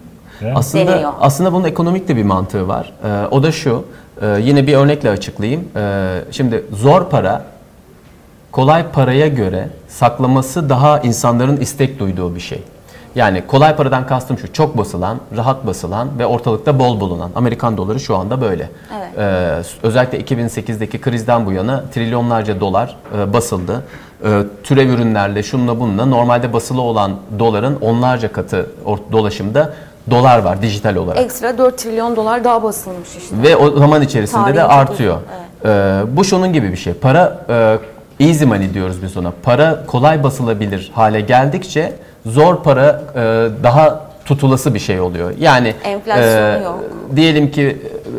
Aslında 0.55 0.91
Deniyor. 0.91 1.13
aslında 1.21 1.53
bunun 1.53 1.63
ekonomik 1.65 2.07
de 2.07 2.15
bir 2.15 2.23
mantığı 2.23 2.67
var. 2.67 2.93
Ee, 3.03 3.27
o 3.31 3.43
da 3.43 3.51
şu. 3.51 3.85
e, 4.21 4.27
yine 4.41 4.67
bir 4.67 4.73
örnekle 4.73 5.09
açıklayayım. 5.09 5.67
Ee, 5.75 6.21
şimdi 6.31 6.65
zor 6.73 7.09
para 7.09 7.43
kolay 8.51 8.91
paraya 8.91 9.27
göre 9.27 9.69
saklaması 9.87 10.69
daha 10.69 10.99
insanların 10.99 11.57
istek 11.57 11.99
duyduğu 11.99 12.35
bir 12.35 12.39
şey. 12.39 12.63
Yani 13.15 13.47
kolay 13.47 13.75
paradan 13.75 14.07
kastım 14.07 14.37
şu 14.37 14.53
çok 14.53 14.77
basılan, 14.77 15.17
rahat 15.37 15.67
basılan 15.67 16.07
ve 16.19 16.25
ortalıkta 16.25 16.79
bol 16.79 16.99
bulunan. 16.99 17.31
Amerikan 17.35 17.77
doları 17.77 17.99
şu 17.99 18.17
anda 18.17 18.41
böyle. 18.41 18.69
Evet. 18.97 19.09
Ee, 19.17 19.87
özellikle 19.87 20.21
2008'deki 20.21 21.01
krizden 21.01 21.45
bu 21.45 21.51
yana 21.51 21.83
trilyonlarca 21.93 22.59
dolar 22.59 22.97
e, 23.17 23.33
basıldı. 23.33 23.83
Ee, 24.25 24.43
türev 24.63 24.89
ürünlerle 24.89 25.43
şunla 25.43 25.79
bununla 25.79 26.05
normalde 26.05 26.53
basılı 26.53 26.81
olan 26.81 27.11
doların 27.39 27.77
onlarca 27.81 28.31
katı 28.31 28.69
dolaşımda 29.11 29.73
dolar 30.11 30.39
var 30.39 30.61
dijital 30.61 30.95
olarak. 30.95 31.19
Ekstra 31.19 31.57
4 31.57 31.77
trilyon 31.77 32.15
dolar 32.15 32.43
daha 32.43 32.63
basılmış 32.63 33.09
işte. 33.17 33.35
Ve 33.43 33.55
o 33.55 33.79
zaman 33.79 34.01
içerisinde 34.01 34.41
Tarihi 34.41 34.55
de 34.55 34.63
artıyor. 34.63 35.15
uzun, 35.15 35.71
Ee, 35.71 36.01
bu 36.17 36.23
şunun 36.23 36.53
gibi 36.53 36.71
bir 36.71 36.77
şey. 36.77 36.93
Para 36.93 37.45
e, 38.19 38.25
easy 38.27 38.45
money 38.45 38.73
diyoruz 38.73 39.03
biz 39.03 39.17
ona. 39.17 39.31
Para 39.43 39.85
kolay 39.85 40.23
basılabilir 40.23 40.91
hale 40.95 41.21
geldikçe 41.21 41.93
zor 42.25 42.63
para 42.63 43.01
e, 43.15 43.19
daha 43.63 44.11
tutulası 44.25 44.73
bir 44.73 44.79
şey 44.79 44.99
oluyor. 44.99 45.33
Yani 45.39 45.73
Enflasyonu 45.83 46.63
yok. 46.63 46.79
Diyelim 47.15 47.51
ki 47.51 47.77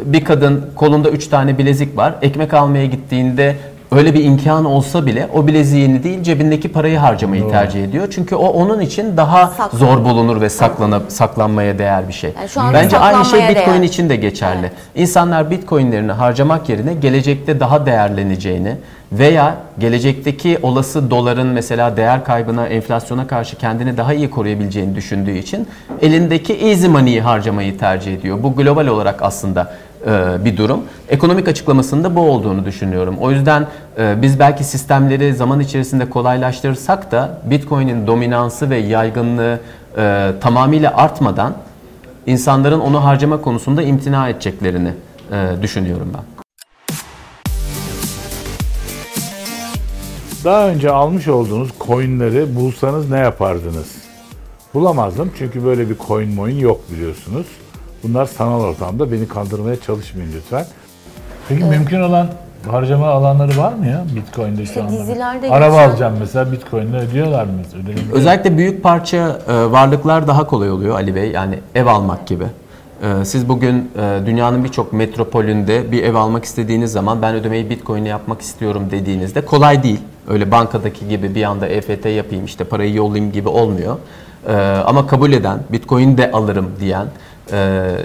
e, 0.09 0.13
bir 0.13 0.25
kadın 0.25 0.71
kolunda 0.75 1.11
3 1.11 1.27
tane 1.29 1.59
bilezik 1.59 1.97
var. 1.97 2.15
Ekmek 2.23 2.55
almaya 2.55 2.87
gittiğinde 2.87 3.57
öyle 3.93 4.15
bir 4.15 4.25
imkan 4.25 4.65
olsa 4.65 5.07
bile 5.07 5.29
o 5.35 5.47
bileziğini 5.47 6.05
değil 6.05 6.23
cebindeki 6.23 6.73
parayı 6.73 6.99
harcamayı 6.99 7.51
tercih 7.51 7.85
ediyor. 7.85 8.09
Çünkü 8.11 8.35
o 8.37 8.47
onun 8.47 8.81
için 8.81 9.17
daha 9.17 9.47
Saklan- 9.47 9.79
zor 9.79 10.05
bulunur 10.05 10.41
ve 10.41 10.49
saklanıp 10.49 11.13
saklanmaya 11.13 11.79
değer 11.79 12.09
bir 12.09 12.13
şey. 12.13 12.31
Yani 12.39 12.49
şu 12.49 12.61
anda 12.61 12.73
Bence 12.79 12.99
aynı 12.99 13.25
şey 13.25 13.49
Bitcoin 13.49 13.75
değer. 13.75 13.83
için 13.83 14.09
de 14.09 14.17
geçerli. 14.17 14.71
İnsanlar 14.95 15.51
Bitcoin'lerini 15.51 16.13
harcamak 16.13 16.69
yerine 16.69 16.95
gelecekte 16.95 17.61
daha 17.61 17.87
değerleneceğini 17.87 18.77
veya 19.13 19.55
gelecekteki 19.79 20.59
olası 20.63 21.11
doların 21.11 21.47
mesela 21.47 21.97
değer 21.97 22.25
kaybına, 22.25 22.67
enflasyona 22.67 23.27
karşı 23.27 23.57
kendini 23.57 23.97
daha 23.97 24.15
iyi 24.15 24.31
koruyabileceğini 24.31 24.95
düşündüğü 24.97 25.39
için 25.39 25.69
elindeki 26.03 26.53
easy 26.55 26.89
money'i 26.89 27.21
harcamayı 27.21 27.79
tercih 27.79 28.15
ediyor. 28.15 28.43
Bu 28.43 28.55
global 28.57 28.87
olarak 28.87 29.23
aslında 29.23 29.75
bir 30.45 30.57
durum. 30.57 30.81
Ekonomik 31.09 31.49
açıklamasında 31.49 32.17
bu 32.17 32.21
olduğunu 32.21 32.65
düşünüyorum. 32.65 33.17
O 33.21 33.31
yüzden 33.31 33.67
e, 33.99 34.23
biz 34.23 34.39
belki 34.39 34.65
sistemleri 34.65 35.35
zaman 35.35 35.61
içerisinde 35.61 36.11
kolaylaştırırsak 36.11 37.13
da 37.13 37.41
Bitcoin'in 37.45 38.07
dominansı 38.07 38.71
ve 38.71 38.77
yaygınlığı 38.77 39.61
e, 39.99 40.33
tamamıyla 40.41 40.97
artmadan 40.97 41.55
insanların 42.27 42.81
onu 42.81 43.05
harcama 43.05 43.41
konusunda 43.41 43.83
imtina 43.83 44.29
edeceklerini 44.29 44.93
e, 45.33 45.63
düşünüyorum 45.63 46.13
ben. 46.15 46.23
Daha 50.45 50.69
önce 50.69 50.91
almış 50.91 51.29
olduğunuz 51.29 51.71
coinleri 51.81 52.57
bulsanız 52.57 53.11
ne 53.11 53.19
yapardınız? 53.19 53.95
Bulamazdım 54.75 55.31
çünkü 55.39 55.65
böyle 55.65 55.91
bir 55.91 55.97
coin 56.09 56.35
moin 56.35 56.59
yok 56.59 56.81
biliyorsunuz. 56.93 57.47
Bunlar 58.03 58.27
sanal 58.27 58.61
ortamda 58.61 59.13
beni 59.13 59.29
kandırmaya 59.29 59.81
çalışmayın 59.81 60.33
lütfen. 60.37 60.65
Peki 61.49 61.65
mümkün 61.65 62.01
olan 62.01 62.27
harcama 62.71 63.07
alanları 63.07 63.59
var 63.59 63.73
mı 63.73 63.87
ya 63.87 64.05
Bitcoin'de 64.17 64.63
İşte 64.63 64.75
şu 64.75 64.83
anda? 64.87 64.93
dizilerde 64.93 65.51
Araba 65.51 65.77
geçen- 65.77 65.89
alacağım 65.91 66.15
mesela 66.21 66.53
Bitcoin'le 66.53 66.95
ödüyorlar 66.95 67.45
mı? 67.45 67.53
Mu? 67.53 67.63
Özellikle 68.13 68.57
büyük 68.59 68.83
parça 68.83 69.39
e, 69.49 69.55
varlıklar 69.73 70.27
daha 70.29 70.47
kolay 70.47 70.71
oluyor 70.71 70.95
Ali 70.95 71.15
Bey. 71.15 71.31
Yani 71.31 71.59
ev 71.75 71.87
almak 71.87 72.27
gibi. 72.27 72.45
E, 73.03 73.25
Siz 73.25 73.49
bugün 73.49 73.91
e, 73.99 74.27
dünyanın 74.27 74.65
birçok 74.65 74.93
metropolünde 74.93 75.93
bir 75.93 76.03
ev 76.03 76.15
almak 76.15 76.45
istediğiniz 76.45 76.93
zaman 76.93 77.23
ben 77.23 77.35
ödemeyi 77.35 77.71
Bitcoin'le 77.71 78.05
yapmak 78.07 78.41
istiyorum 78.41 78.83
dediğinizde 78.91 79.45
kolay 79.45 79.83
değil. 79.83 80.01
Öyle 80.29 80.51
bankadaki 80.51 81.09
gibi 81.09 81.35
bir 81.35 81.43
anda 81.45 81.67
EFT 81.69 82.07
yapayım 82.07 82.45
işte 82.45 82.65
parayı 82.65 82.95
yollayayım 82.95 83.33
gibi 83.33 83.49
olmuyor. 83.49 83.97
Ama 84.87 85.07
kabul 85.07 85.33
eden, 85.33 85.59
Bitcoin 85.73 86.19
de 86.19 86.31
alırım 86.33 86.71
diyen 86.81 87.07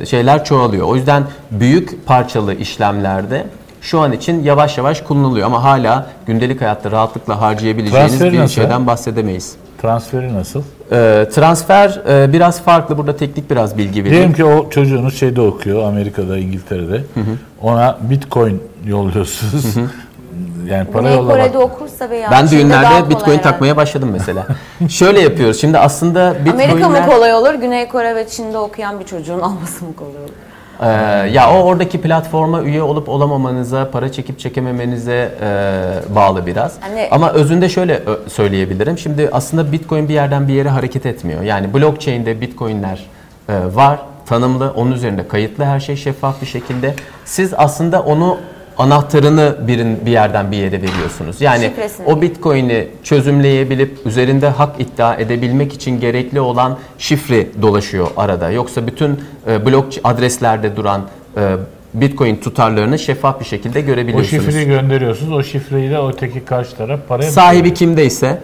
şeyler 0.06 0.46
çoğalıyor. 0.46 0.88
O 0.88 0.96
yüzden 0.96 1.24
büyük 1.52 2.06
parçalı 2.06 2.54
işlemlerde 2.54 3.46
şu 3.82 4.00
an 4.00 4.12
için 4.12 4.44
yavaş 4.44 4.78
yavaş 4.78 5.02
kullanılıyor 5.02 5.46
ama 5.46 5.64
hala 5.64 6.08
gündelik 6.26 6.62
hayatta 6.62 6.92
rahatlıkla 6.92 7.42
harcayabileceğiniz 7.42 8.10
Transferi 8.10 8.34
bir 8.34 8.40
nasıl? 8.40 8.56
şeyden 8.56 8.88
bahsedemeyiz. 8.88 9.56
Transferi 9.82 10.34
nasıl? 10.34 10.62
Ee, 10.92 11.28
transfer 11.34 12.02
e, 12.10 12.34
biraz 12.34 12.62
farklı. 12.62 12.98
Burada 12.98 13.16
teknik 13.18 13.50
biraz 13.52 13.78
bilgi 13.78 14.04
vereyim. 14.04 14.14
Diyelim 14.14 14.34
ki 14.34 14.46
o 14.46 14.70
çocuğunuz 14.70 15.20
şeyde 15.20 15.42
okuyor 15.42 15.84
Amerika'da, 15.84 16.38
İngiltere'de. 16.38 17.04
Ona 17.62 17.98
Bitcoin 18.02 18.64
yolluyorsunuz. 18.86 19.66
yani 20.70 20.86
para 20.92 21.02
Güney 21.04 21.16
yollamak. 21.18 21.36
Kore'de 21.36 21.58
okursa 21.58 22.10
veya 22.10 22.32
Ben 22.32 22.48
Çin'de 22.48 22.62
düğünlerde 22.62 22.88
kolay 22.88 23.10
Bitcoin 23.10 23.26
herhalde. 23.26 23.42
takmaya 23.42 23.78
başladım 23.78 24.10
mesela. 24.12 24.48
Şöyle 24.90 25.20
yapıyoruz. 25.22 25.62
Şimdi 25.62 25.78
aslında 25.78 26.22
Amerika 26.22 26.74
mı 26.74 26.76
Bitcoin'ler... 26.76 27.06
kolay 27.08 27.34
olur, 27.34 27.54
Güney 27.54 27.88
Kore 27.88 28.16
ve 28.16 28.28
Çin'de 28.28 28.58
okuyan 28.58 29.00
bir 29.00 29.06
çocuğun 29.06 29.40
alması 29.40 29.86
mı 29.86 29.96
kolay 29.96 30.12
olur? 30.12 30.30
Ee, 30.82 30.88
ya 31.30 31.54
o 31.54 31.64
oradaki 31.64 32.02
platforma 32.02 32.62
üye 32.62 32.82
olup 32.82 33.10
olamamanıza, 33.10 33.92
para 33.92 34.12
çekip 34.12 34.40
çekememenize 34.40 35.32
e, 35.42 36.16
bağlı 36.16 36.46
biraz. 36.46 36.76
Hani- 36.82 37.08
Ama 37.12 37.32
özünde 37.32 37.70
şöyle 37.70 37.94
ö- 37.98 38.30
söyleyebilirim. 38.30 38.98
Şimdi 38.98 39.30
aslında 39.32 39.72
Bitcoin 39.72 40.10
bir 40.10 40.14
yerden 40.14 40.48
bir 40.48 40.54
yere 40.54 40.70
hareket 40.70 41.06
etmiyor. 41.06 41.42
Yani 41.42 41.74
blockchain'de 41.74 42.42
Bitcoin'ler 42.42 43.06
e, 43.50 43.54
var, 43.76 44.00
tanımlı, 44.26 44.74
onun 44.76 44.92
üzerinde 44.92 45.28
kayıtlı 45.28 45.64
her 45.64 45.80
şey 45.80 45.96
şeffaf 45.96 46.42
bir 46.42 46.48
şekilde. 46.48 46.94
Siz 47.26 47.54
aslında 47.58 48.02
onu 48.02 48.38
anahtarını 48.78 49.56
birin 49.68 50.06
bir 50.06 50.12
yerden 50.12 50.52
bir 50.52 50.58
yere 50.58 50.82
veriyorsunuz. 50.82 51.42
Yani 51.42 51.64
Şifresini. 51.64 52.06
o 52.08 52.22
Bitcoin'i 52.22 52.88
çözümleyebilip 53.04 53.98
üzerinde 54.06 54.50
hak 54.50 54.80
iddia 54.82 55.16
edebilmek 55.16 55.74
için 55.74 56.00
gerekli 56.00 56.40
olan 56.42 56.78
şifre 56.98 57.48
dolaşıyor 57.62 58.08
arada. 58.18 58.52
Yoksa 58.52 58.88
bütün 58.88 59.20
e, 59.48 59.66
blok 59.66 59.86
adreslerde 60.04 60.76
duran 60.76 61.02
e, 61.38 61.56
Bitcoin 61.94 62.36
tutarlarını 62.36 63.00
şeffaf 63.00 63.40
bir 63.40 63.46
şekilde 63.46 63.80
O 63.80 63.86
görebiliyorsunuz. 63.86 64.44
şifreyi 64.46 64.66
gönderiyorsunuz. 64.68 65.32
O 65.38 65.44
şifreyi 65.44 65.90
de 65.92 65.98
öteki 66.08 66.46
karşı 66.46 66.76
taraf 66.76 67.00
paraya 67.08 67.32
Sahibi 67.32 67.74
kimdeyse, 67.74 68.42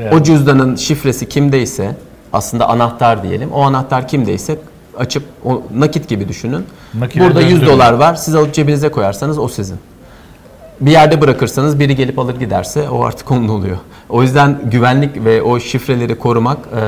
Yani. 0.00 0.14
o 0.14 0.22
cüzdanın 0.22 0.76
şifresi 0.76 1.28
kimdeyse, 1.28 1.94
aslında 2.32 2.68
anahtar 2.68 3.22
diyelim. 3.22 3.50
O 3.52 3.62
anahtar 3.62 4.08
kimdeyse 4.08 4.56
açıp 4.98 5.22
o 5.44 5.62
nakit 5.74 6.08
gibi 6.08 6.28
düşünün. 6.28 6.66
Nakite 6.94 7.20
Burada 7.24 7.40
100 7.40 7.52
döndürün. 7.52 7.72
dolar 7.72 7.92
var. 7.92 8.14
Siz 8.14 8.34
alıp 8.34 8.54
cebinize 8.54 8.88
koyarsanız 8.88 9.38
o 9.38 9.48
sizin. 9.48 9.76
Bir 10.80 10.90
yerde 10.90 11.20
bırakırsanız 11.20 11.80
biri 11.80 11.96
gelip 11.96 12.18
alır 12.18 12.36
giderse 12.38 12.88
o 12.88 13.04
artık 13.04 13.30
onun 13.30 13.48
oluyor. 13.48 13.76
O 14.08 14.22
yüzden 14.22 14.58
güvenlik 14.70 15.24
ve 15.24 15.42
o 15.42 15.60
şifreleri 15.60 16.18
korumak 16.18 16.58
eee, 16.76 16.80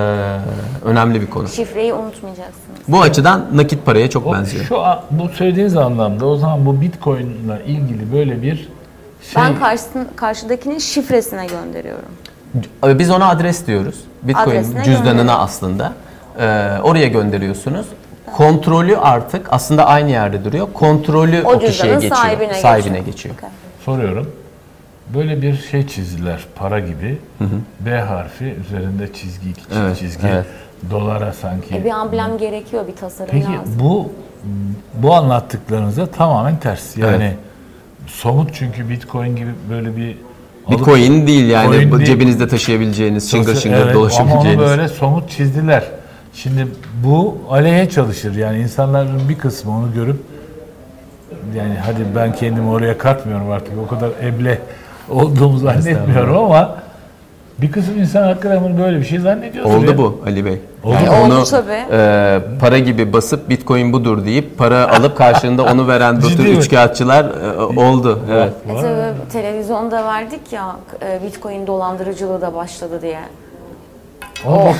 önemli 0.84 1.20
bir 1.20 1.26
konu. 1.26 1.48
Şifreyi 1.48 1.92
unutmayacaksınız. 1.92 2.78
Bu 2.88 3.00
açıdan 3.02 3.46
nakit 3.54 3.86
paraya 3.86 4.10
çok 4.10 4.26
O, 4.26 4.32
benziyor. 4.32 4.64
şu 4.64 4.80
an- 4.80 5.00
bu 5.10 5.28
söylediğiniz 5.28 5.76
anlamda 5.76 6.26
o 6.26 6.36
zaman 6.36 6.66
bu 6.66 6.80
Bitcoin'la 6.80 7.58
ilgili 7.60 8.12
böyle 8.12 8.42
bir 8.42 8.56
şey 9.22 9.42
Ben 9.42 9.58
karşısın, 9.58 10.08
karşıdakinin 10.16 10.78
şifresine 10.78 11.46
gönderiyorum. 11.46 12.08
Biz 12.98 13.10
ona 13.10 13.28
adres 13.28 13.66
diyoruz. 13.66 13.94
Bitcoin 14.22 14.46
Adresine 14.56 14.84
cüzdanına 14.84 15.10
gönderiyor. 15.12 15.34
aslında. 15.38 15.92
Eee, 16.40 16.70
oraya 16.82 17.06
gönderiyorsunuz. 17.08 17.86
Kontrolü 18.36 18.96
artık 18.96 19.46
aslında 19.52 19.86
aynı 19.86 20.10
yerde 20.10 20.44
duruyor. 20.44 20.68
Kontrolü 20.72 21.42
o, 21.44 21.52
O 21.52 21.58
kişiye 21.58 21.94
geçiyor. 21.94 22.16
sahibine 22.16 22.54
Sahibine 22.54 22.98
geçiyor. 22.98 23.06
geçiyor. 23.06 23.34
Okey. 23.34 23.48
soruyorum. 23.84 24.30
Böyle 25.14 25.42
bir 25.42 25.56
şey 25.70 25.86
çizdiler 25.86 26.40
para 26.54 26.80
gibi. 26.80 27.18
B 27.80 27.90
harfi 28.00 28.44
üzerinde 28.44 29.12
çizgi, 29.12 29.50
iki 29.50 29.60
Evet, 29.76 29.98
çizgi. 29.98 30.26
evet. 30.26 30.46
Dolara 30.90 31.32
sanki. 31.32 31.74
E 31.76 31.84
bir 31.84 31.90
amblem 31.90 32.38
gerekiyor, 32.38 32.86
bir 32.88 32.96
tasarım 32.96 33.30
Peki 33.32 33.46
lazım. 33.46 33.74
bu 33.80 34.12
bu 34.94 35.14
anlattıklarınıza 35.14 36.06
tamamen 36.06 36.56
ters. 36.56 36.96
Yani 36.96 37.34
somut 38.06 38.50
çünkü 38.54 38.88
Bitcoin 38.88 39.36
gibi 39.36 39.50
böyle 39.70 39.96
bir 39.96 40.16
Bir 40.70 40.78
coin 40.84 41.26
değil 41.26 41.48
yani 41.50 41.72
Coin 41.76 41.90
bu 41.90 41.98
değil. 41.98 42.06
cebinizde 42.06 42.48
taşıyabileceğiniz, 42.48 43.30
şıngır 43.30 43.54
şıngır 43.56 43.76
Evet, 43.76 43.82
Ama 43.86 43.92
onu 43.92 44.00
dolaşabileceğiniz. 44.00 44.58
böyle 44.66 44.88
somut 44.88 45.30
çizdiler. 45.30 45.84
Şimdi 46.34 46.66
bu 47.04 47.38
aleyhe 47.50 47.90
çalışır. 47.90 48.34
Yani 48.34 48.58
insanların 48.58 49.28
bir 49.28 49.38
kısmı 49.38 49.72
onu 49.72 49.94
görüp 49.94 50.16
yani 51.56 51.74
hadi 51.86 52.06
ben 52.16 52.34
kendimi 52.34 52.70
oraya 52.70 52.98
katmıyorum 52.98 53.50
artık. 53.50 53.72
O 53.86 53.86
kadar 53.86 54.10
eble 54.22 54.58
olduğumu 55.10 55.58
zannetmiyorum 55.58 56.36
ama 56.36 56.76
bir 57.58 57.72
kısım 57.72 57.98
insan 57.98 58.22
hakikaten 58.22 58.64
bunu 58.64 58.78
böyle 58.78 58.98
bir 58.98 59.04
şey 59.04 59.18
zannediyor. 59.18 59.64
Oldu 59.64 59.98
bu 59.98 60.20
Ali 60.26 60.44
Bey. 60.44 60.60
Oldu 60.84 60.94
Yani 60.94 61.10
onu 61.10 61.38
Oldu 61.38 61.44
tabii. 61.50 61.84
e, 61.92 62.40
para 62.60 62.78
gibi 62.78 63.12
basıp 63.12 63.48
Bitcoin 63.48 63.92
budur 63.92 64.24
deyip 64.24 64.58
para 64.58 64.88
alıp 64.96 65.16
karşılığında 65.16 65.62
onu 65.62 65.88
veren 65.88 66.22
bu 66.22 66.26
tür 66.28 66.44
üçkağıtçılar 66.44 67.24
e, 67.24 67.80
oldu. 67.80 68.20
Evet. 68.30 68.52
E 68.68 68.80
tabii 68.80 69.30
televizyonda 69.32 70.04
verdik 70.04 70.52
ya 70.52 70.76
e, 71.02 71.20
Bitcoin 71.26 71.66
dolandırıcılığı 71.66 72.40
da 72.40 72.54
başladı 72.54 73.02
diye. 73.02 73.20
Ama 74.46 74.64
bak, 74.66 74.76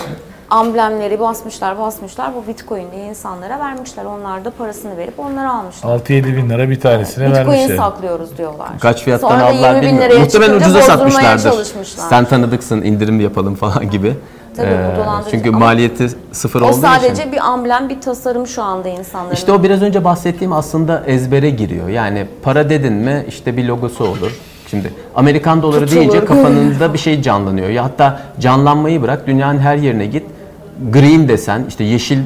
Amblemleri 0.51 1.21
basmışlar 1.21 1.79
basmışlar 1.79 2.31
bu 2.35 2.47
Bitcoin 2.49 2.85
diye 2.93 3.07
insanlara 3.07 3.59
vermişler. 3.59 4.05
Onlar 4.05 4.45
da 4.45 4.51
parasını 4.51 4.97
verip 4.97 5.21
onları 5.21 5.51
almışlar. 5.51 5.99
6-7 5.99 6.37
bin 6.37 6.51
lira 6.51 6.71
bir 6.71 6.81
tanesine 6.81 7.27
Bitcoin 7.29 7.47
vermişler. 7.47 7.77
saklıyoruz 7.77 8.39
diyorlar. 8.39 8.69
Kaç 8.81 9.03
fiyattan 9.05 9.29
Sonra 9.29 9.45
aldılar 9.47 9.75
20 9.75 9.83
bin 9.87 9.93
bilmiyorum. 9.93 10.21
Muhtemelen 10.21 10.55
ucuza 10.57 10.83
satmışlardır. 10.83 11.53
Sen 11.85 12.25
tanıdıksın 12.25 12.83
indirim 12.83 13.21
yapalım 13.21 13.55
falan 13.55 13.91
gibi. 13.91 14.15
Tabii 14.57 14.67
bu 14.69 14.73
Ee, 14.73 14.97
dolandırıcı. 14.97 15.31
Çünkü 15.37 15.49
Ama 15.49 15.59
maliyeti 15.59 16.07
sıfır 16.33 16.61
o 16.61 16.65
olduğu 16.67 16.77
sadece 16.77 17.13
için. 17.23 17.33
bir 17.33 17.39
amblem, 17.49 17.89
bir 17.89 18.01
tasarım 18.01 18.47
şu 18.47 18.63
anda 18.63 18.89
insanların. 18.89 19.35
İşte 19.35 19.53
o 19.53 19.63
biraz 19.63 19.83
önce 19.83 20.05
bahsettiğim 20.05 20.53
aslında 20.53 21.03
ezbere 21.07 21.51
giriyor. 21.51 21.89
Yani 21.89 22.27
para 22.43 22.71
dedin 22.71 22.93
mi 22.93 23.25
işte 23.29 23.57
bir 23.57 23.65
logosu 23.65 24.05
olur. 24.05 24.33
Şimdi 24.71 24.93
Amerikan 25.15 25.63
doları 25.63 25.81
Tutulur. 25.87 26.01
deyince 26.01 26.25
kafanında 26.25 26.93
bir 26.93 26.99
şey 26.99 27.23
canlanıyor. 27.23 27.69
Ya 27.69 27.85
hatta 27.85 28.21
canlanmayı 28.41 29.03
bırak 29.03 29.27
dünyanın 29.27 29.59
her 29.59 29.77
yerine 29.77 30.07
git. 30.07 30.25
Green 30.93 31.29
desen 31.29 31.64
işte 31.69 31.85
yeşil 31.85 32.19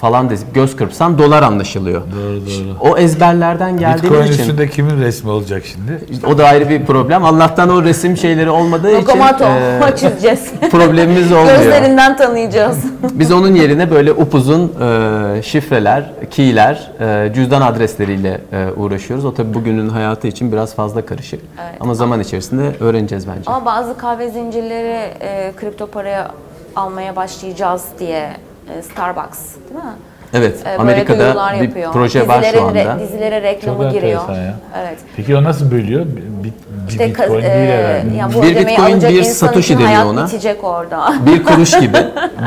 falan 0.00 0.30
desip 0.30 0.54
göz 0.54 0.76
kırpsan 0.76 1.18
dolar 1.18 1.42
anlaşılıyor. 1.42 2.02
Doğru 2.16 2.40
doğru. 2.46 2.90
O 2.90 2.98
ezberlerden 2.98 3.74
Bitcoin 3.78 3.92
geldiğimiz 4.02 4.30
için 4.30 4.42
üstünde 4.42 4.68
kimin 4.68 5.00
resmi 5.00 5.30
olacak 5.30 5.62
şimdi? 5.66 6.24
o 6.26 6.38
da 6.38 6.46
ayrı 6.46 6.68
bir 6.68 6.86
problem. 6.86 7.24
Allah'tan 7.24 7.68
o 7.68 7.82
resim 7.82 8.16
şeyleri 8.16 8.50
olmadığı 8.50 8.90
için 8.90 9.08
Lokomoto 9.08 9.44
e, 9.44 9.96
çizeceğiz. 9.96 10.50
problemimiz 10.70 11.32
olmuyor. 11.38 11.56
Gözlerinden 11.56 12.16
tanıyacağız. 12.16 12.78
Biz 13.12 13.32
onun 13.32 13.54
yerine 13.54 13.90
böyle 13.90 14.12
upuzun 14.12 14.72
e, 14.80 15.42
şifreler, 15.42 16.10
keyler, 16.30 16.90
e, 17.00 17.32
cüzdan 17.34 17.62
adresleriyle 17.62 18.40
e, 18.52 18.66
uğraşıyoruz. 18.76 19.24
O 19.24 19.34
tabii 19.34 19.54
bugünün 19.54 19.88
hayatı 19.88 20.28
için 20.28 20.52
biraz 20.52 20.74
fazla 20.74 21.06
karışık. 21.06 21.40
Ama 21.80 21.94
zaman 21.94 22.20
içerisinde 22.20 22.72
öğreneceğiz 22.80 23.28
bence. 23.28 23.42
Ama 23.46 23.64
bazı 23.64 23.96
kahve 23.96 24.30
zincirleri 24.30 25.10
e, 25.20 25.52
kripto 25.56 25.86
paraya 25.86 26.30
almaya 26.76 27.16
başlayacağız 27.16 27.84
diye 27.98 28.30
e, 28.78 28.82
Starbucks 28.82 29.38
değil 29.70 29.84
mi? 29.84 29.90
Evet, 30.34 30.56
E, 30.60 30.64
böyle 30.64 30.76
Amerika'da 30.78 31.18
duyurular 31.18 31.54
bir 31.54 31.60
yapıyor. 31.68 31.92
proje 31.92 32.28
var 32.28 32.42
şu 32.42 32.42
Dizilerin 32.48 32.66
anda. 32.66 32.78
re- 32.78 33.00
dizilere 33.00 33.42
reklamı 33.42 33.82
Çok 33.82 33.92
giriyor. 33.92 34.20
enteresan 34.20 34.44
ya. 34.44 34.54
Evet. 34.78 34.98
Peki 35.16 35.36
o 35.36 35.44
nasıl 35.44 35.70
bölüyor? 35.70 36.06
Bir, 36.06 36.44
bir 36.44 36.52
İşte 36.88 37.08
Bitcoin 37.08 37.28
e, 37.38 37.42
değil 37.42 37.70
herhalde. 37.70 38.16
yani 38.16 38.34
bu 38.34 38.42
Bir 38.42 38.46
ödemeyi 38.52 38.66
Bitcoin, 38.78 38.92
alacak 38.92 39.10
bir 39.10 39.18
insan 39.18 39.46
Satoshi 39.46 39.64
için 39.66 39.74
deniyor 39.74 39.88
hayat 39.88 40.06
ona. 40.06 40.26
bitecek 40.26 40.64
orada. 40.64 41.14
bir 41.26 41.44
kuruş 41.44 41.70
gibi 41.80 41.96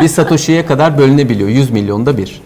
bir 0.01 0.07
Satoshi'ye 0.07 0.65
kadar 0.65 0.97
bölünebiliyor. 0.97 1.49
100 1.49 1.71
milyonda 1.71 2.17
bir. 2.17 2.41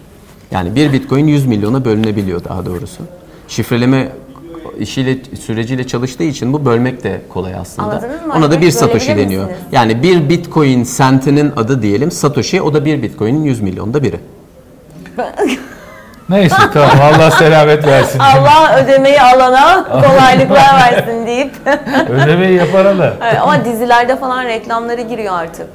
Yani 0.52 0.76
bir 0.76 0.94
Bitcoin 0.94 1.28
100 1.28 1.46
milyona 1.46 1.86
bölünebiliyor 1.86 2.44
daha 2.44 2.66
doğrusu. 2.66 3.04
şifreleme 3.48 4.08
işiyle 4.80 5.18
süreciyle 5.46 5.88
çalıştığı 5.88 6.24
için 6.24 6.54
bu 6.54 6.66
bölmek 6.66 7.04
de 7.04 7.22
kolay 7.30 7.56
aslında. 7.56 7.88
Anladınız 7.88 8.26
mı? 8.26 8.34
Ona 8.38 8.52
da 8.52 8.62
bir 8.62 8.72
Satoshi 8.72 9.18
deniyor. 9.18 9.44
misiniz? 9.44 9.62
Yani 9.72 10.04
bir 10.04 10.30
Bitcoin 10.30 10.84
sentinin 10.84 11.52
adı 11.56 11.82
diyelim 11.82 12.12
Satoshi 12.12 12.62
o 12.62 12.74
da 12.74 12.86
bir 12.86 13.02
Bitcoin'in 13.02 13.44
100 13.44 13.62
milyonda 13.62 14.04
biri. 14.04 14.20
Neyse 16.30 16.56
tamam 16.74 16.90
Allah 17.02 17.32
selamet 17.32 17.88
versin. 17.88 18.20
Allah 18.20 18.84
ödemeyi 18.84 19.22
alana 19.22 19.84
kolaylıklar 19.84 20.76
versin 20.82 21.28
deyip. 21.28 21.52
Ödemeyi 22.10 22.58
yapana 22.58 22.98
da. 22.98 23.14
Evet, 23.24 23.42
ama 23.42 23.66
dizilerde 23.66 24.16
falan 24.16 24.46
reklamları 24.46 25.02
giriyor 25.02 25.34
artık. 25.34 25.68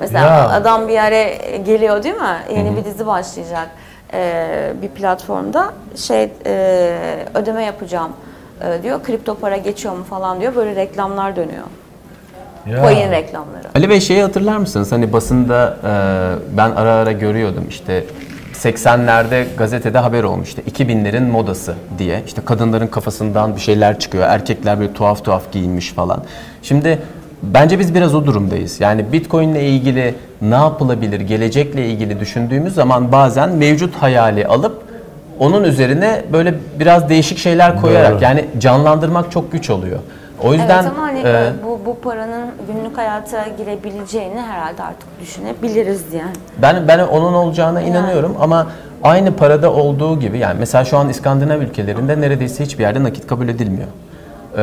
Mesela 0.00 0.26
Ya. 0.26 0.48
adam 0.48 0.88
bir 0.88 0.92
yere 0.92 1.38
geliyor 1.66 2.02
değil 2.02 2.14
mi? 2.14 2.38
Yeni 2.56 2.76
bir 2.76 2.84
dizi 2.84 3.06
başlayacak 3.06 3.68
ee, 4.12 4.72
bir 4.82 4.88
platformda 4.88 5.72
şey 5.96 6.30
e, 6.46 6.98
ödeme 7.34 7.64
yapacağım 7.64 8.12
e, 8.60 8.82
diyor. 8.82 9.02
Kripto 9.02 9.34
para 9.34 9.56
geçiyor 9.56 9.96
mu 9.96 10.04
falan 10.04 10.40
diyor. 10.40 10.54
Böyle 10.54 10.74
reklamlar 10.74 11.36
dönüyor. 11.36 11.64
Ya. 12.66 12.82
Coin 12.82 13.10
reklamları. 13.10 13.68
Ali 13.74 13.90
Bey 13.90 14.00
şeyi 14.00 14.22
hatırlar 14.22 14.56
mısınız? 14.56 14.92
Hani 14.92 15.12
basında 15.12 15.76
e, 15.84 16.56
ben 16.56 16.70
ara 16.70 16.92
ara 16.92 17.12
görüyordum 17.12 17.64
işte 17.68 18.04
80'lerde 18.54 19.44
gazetede 19.58 19.98
haber 19.98 20.22
olmuştu. 20.22 20.62
2000'lerin 20.70 21.30
modası 21.30 21.74
diye. 21.98 22.22
İşte 22.26 22.42
kadınların 22.44 22.86
kafasından 22.86 23.56
bir 23.56 23.60
şeyler 23.60 23.98
çıkıyor. 23.98 24.24
Erkekler 24.28 24.80
böyle 24.80 24.92
tuhaf 24.92 25.24
tuhaf 25.24 25.52
giyinmiş 25.52 25.92
falan. 25.92 26.24
Şimdi 26.62 26.98
bence 27.42 27.78
biz 27.78 27.94
biraz 27.94 28.14
o 28.14 28.26
durumdayız. 28.26 28.80
Yani 28.80 29.12
Bitcoin 29.12 29.48
ile 29.48 29.68
ilgili 29.68 30.14
ne 30.42 30.54
yapılabilir, 30.54 31.20
gelecekle 31.20 31.86
ilgili 31.86 32.20
düşündüğümüz 32.20 32.74
zaman 32.74 33.12
bazen 33.12 33.50
mevcut 33.50 33.94
hayali 33.94 34.46
alıp 34.46 34.87
onun 35.38 35.64
üzerine 35.64 36.22
böyle 36.32 36.54
biraz 36.80 37.08
değişik 37.08 37.38
şeyler 37.38 37.80
koyarak 37.80 38.12
Doğru. 38.12 38.24
yani 38.24 38.44
canlandırmak 38.58 39.30
çok 39.30 39.52
güç 39.52 39.70
oluyor. 39.70 39.98
O 40.42 40.52
yüzden 40.52 40.82
evet 40.82 40.92
ama 40.96 41.06
hani 41.06 41.18
e, 41.20 41.50
bu, 41.64 41.80
bu 41.86 41.98
paranın 42.00 42.46
günlük 42.72 42.98
hayata 42.98 43.44
girebileceğini 43.58 44.40
herhalde 44.40 44.82
artık 44.82 45.20
düşünebiliriz 45.22 46.02
yani. 46.12 46.30
Ben 46.62 46.88
ben 46.88 46.98
onun 46.98 47.34
olacağına 47.34 47.80
inanıyorum 47.80 48.36
ama 48.40 48.66
aynı 49.02 49.36
parada 49.36 49.72
olduğu 49.72 50.20
gibi 50.20 50.38
yani 50.38 50.56
mesela 50.58 50.84
şu 50.84 50.98
an 50.98 51.08
İskandinav 51.08 51.60
ülkelerinde 51.60 52.20
neredeyse 52.20 52.64
hiçbir 52.64 52.82
yerde 52.82 53.02
nakit 53.02 53.26
kabul 53.26 53.48
edilmiyor. 53.48 53.88
Ee, 54.56 54.60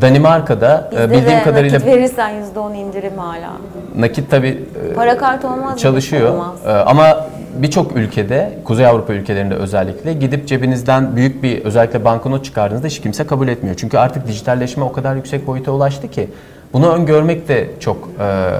Danimarka'da 0.00 0.90
e, 0.92 0.96
Bizde 0.96 1.10
bildiğim 1.10 1.38
de 1.38 1.42
kadarıyla 1.42 1.78
nakit 1.78 1.92
verirsen 1.94 2.32
%10 2.56 2.74
indirim 2.74 3.18
hala. 3.18 3.50
nakit 3.96 4.30
tabi 4.30 4.64
Para 4.96 5.18
kartı 5.18 5.48
olmaz 5.48 5.78
çalışıyor 5.78 6.30
Olmaz. 6.34 6.54
Ee, 6.66 6.70
ama 6.70 7.26
birçok 7.56 7.96
ülkede 7.96 8.58
Kuzey 8.64 8.86
Avrupa 8.86 9.12
ülkelerinde 9.12 9.54
özellikle 9.54 10.12
gidip 10.12 10.48
cebinizden 10.48 11.16
büyük 11.16 11.42
bir 11.42 11.64
özellikle 11.64 12.04
banknot 12.04 12.44
çıkardığınızda 12.44 12.86
hiç 12.86 13.00
kimse 13.00 13.26
kabul 13.26 13.48
etmiyor. 13.48 13.76
Çünkü 13.78 13.98
artık 13.98 14.26
dijitalleşme 14.26 14.84
o 14.84 14.92
kadar 14.92 15.16
yüksek 15.16 15.46
boyuta 15.46 15.72
ulaştı 15.72 16.10
ki 16.10 16.28
bunu 16.72 16.92
öngörmek 16.92 17.48
de 17.48 17.70
çok 17.80 18.08
e, 18.20 18.50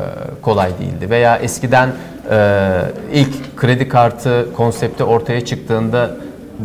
kolay 0.43 0.71
değildi. 0.79 1.11
Veya 1.11 1.37
eskiden 1.37 1.89
e, 2.31 2.81
ilk 3.13 3.57
kredi 3.57 3.89
kartı 3.89 4.47
konsepti 4.57 5.05
ortaya 5.05 5.45
çıktığında 5.45 6.11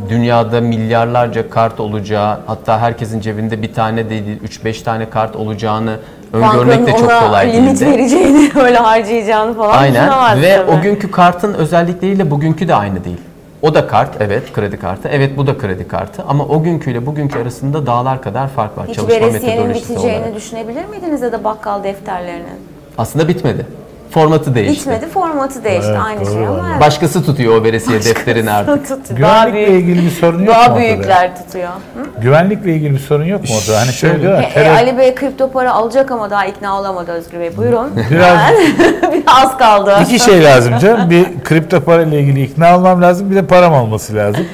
dünyada 0.09 0.61
milyarlarca 0.61 1.49
kart 1.49 1.79
olacağı 1.79 2.39
hatta 2.45 2.79
herkesin 2.79 3.21
cebinde 3.21 3.61
bir 3.61 3.73
tane 3.73 4.09
değil 4.09 4.23
3-5 4.41 4.83
tane 4.83 5.09
kart 5.09 5.35
olacağını 5.35 5.97
öngörmek 6.33 6.87
de 6.87 6.91
çok 6.91 7.19
kolay 7.19 7.53
limit 7.53 7.79
değildi. 7.81 7.91
vereceğini, 7.97 8.51
öyle 8.63 8.77
harcayacağını 8.77 9.53
falan 9.57 9.77
Aynen 9.77 10.41
ve 10.41 10.55
tabii. 10.55 10.71
o 10.71 10.81
günkü 10.81 11.11
kartın 11.11 11.53
özellikleriyle 11.53 12.31
bugünkü 12.31 12.67
de 12.67 12.75
aynı 12.75 13.03
değil. 13.03 13.17
O 13.61 13.73
da 13.73 13.87
kart 13.87 14.09
evet 14.19 14.53
kredi 14.53 14.77
kartı 14.79 15.07
evet 15.11 15.37
bu 15.37 15.47
da 15.47 15.57
kredi 15.57 15.87
kartı 15.87 16.23
ama 16.27 16.45
o 16.45 16.63
günküyle 16.63 17.05
bugünkü 17.05 17.39
arasında 17.39 17.85
dağlar 17.85 18.21
kadar 18.21 18.47
fark 18.47 18.77
var 18.77 18.87
Hiç 18.87 18.95
çalışma 18.95 19.15
veresiyenin 19.19 19.57
metodolojisi 19.57 19.91
biteceğini 19.93 20.19
olarak. 20.19 20.35
düşünebilir 20.35 20.85
miydiniz 20.85 21.21
ya 21.21 21.31
da 21.31 21.43
bakkal 21.43 21.83
defterlerinin? 21.83 22.59
Aslında 22.97 23.27
bitmedi. 23.27 23.65
Formatı 24.11 24.55
değişti. 24.55 24.79
Bitmedi, 24.89 25.11
formatı 25.11 25.63
değişti 25.63 25.87
Evet, 25.91 25.99
aynı 26.05 26.19
doğru 26.21 26.33
şey 26.33 26.47
ama 26.47 26.57
vallahi. 26.57 26.71
evet. 26.71 26.81
Başkası 26.81 27.25
tutuyor 27.25 27.61
o 27.61 27.63
veresiye 27.63 27.99
defterini 28.03 28.51
artık. 28.51 28.87
tutuyor. 28.87 29.19
Daha 29.21 29.49
Güvenlikle 29.49 29.71
büyük, 29.73 29.83
ilgili 29.83 30.05
bir 30.05 30.11
sorun 30.11 30.39
yok 30.39 30.47
mu 30.47 30.53
daha 30.53 30.61
ortada? 30.63 30.79
büyükler 30.79 31.35
tutuyor. 31.37 31.67
Hı? 31.69 32.21
Güvenlikle 32.21 32.73
ilgili 32.75 32.93
bir 32.93 32.99
sorun 32.99 33.23
yok 33.25 33.41
mu 33.41 33.47
orada? 33.61 33.79
Hani 33.81 33.93
şöyle 33.93 34.21
diyorlar, 34.21 34.43
E, 34.43 34.45
e, 34.45 34.53
terör- 34.53 34.75
Ali 34.75 34.97
Bey 34.97 35.15
kripto 35.15 35.51
para 35.51 35.73
alacak 35.73 36.11
ama 36.11 36.29
daha 36.29 36.45
ikna 36.45 36.79
olamadı 36.79 37.11
Özgür 37.11 37.39
Bey. 37.39 37.57
Buyurun. 37.57 37.89
Biraz- 38.11 38.51
bir 39.13 39.23
az 39.27 39.57
kaldı. 39.57 39.93
İki 40.03 40.19
şey 40.19 40.43
lazım 40.43 40.73
canım. 40.79 41.09
Bir 41.09 41.25
kripto 41.43 41.81
para 41.81 42.01
ile 42.01 42.19
ilgili 42.21 42.43
ikna 42.43 42.77
olmam 42.77 43.01
lazım. 43.01 43.31
Bir 43.31 43.35
de 43.35 43.45
param 43.45 43.73
olması 43.73 44.15
lazım. 44.15 44.45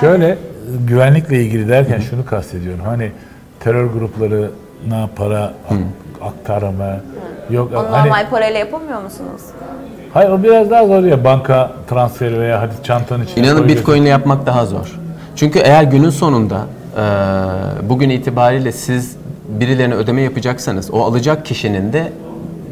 Şöyle 0.00 0.38
güvenlikle 0.88 1.40
ilgili 1.42 1.68
derken 1.68 2.00
şunu 2.10 2.26
kastediyorum. 2.26 2.84
Hani 2.84 3.12
terör 3.60 3.84
gruplarına 3.86 5.08
para 5.16 5.42
ak- 5.70 6.28
aktarma 6.28 6.96
yok 7.50 7.70
Onu 7.72 7.86
hani 7.90 8.06
normal 8.08 8.30
parayla 8.30 8.58
yapamıyor 8.58 9.02
musunuz? 9.02 9.42
hayır 10.14 10.30
o 10.30 10.42
biraz 10.42 10.70
daha 10.70 10.86
zor 10.86 11.04
ya 11.04 11.24
banka 11.24 11.72
transferi 11.90 12.40
veya 12.40 12.60
hadi 12.60 12.72
çantanın 12.84 13.24
içine 13.24 13.46
İnanın. 13.46 13.68
Bitcoin 13.68 14.02
ile 14.02 14.08
yapmak 14.08 14.46
daha 14.46 14.66
zor. 14.66 14.98
Çünkü 15.36 15.58
eğer 15.58 15.82
günün 15.82 16.10
sonunda 16.10 16.56
e, 16.96 17.02
bugün 17.88 18.10
itibariyle 18.10 18.72
siz 18.72 19.16
birilerine 19.48 19.94
ödeme 19.94 20.20
yapacaksanız 20.22 20.90
o 20.90 21.00
alacak 21.04 21.46
kişinin 21.46 21.92
de 21.92 22.12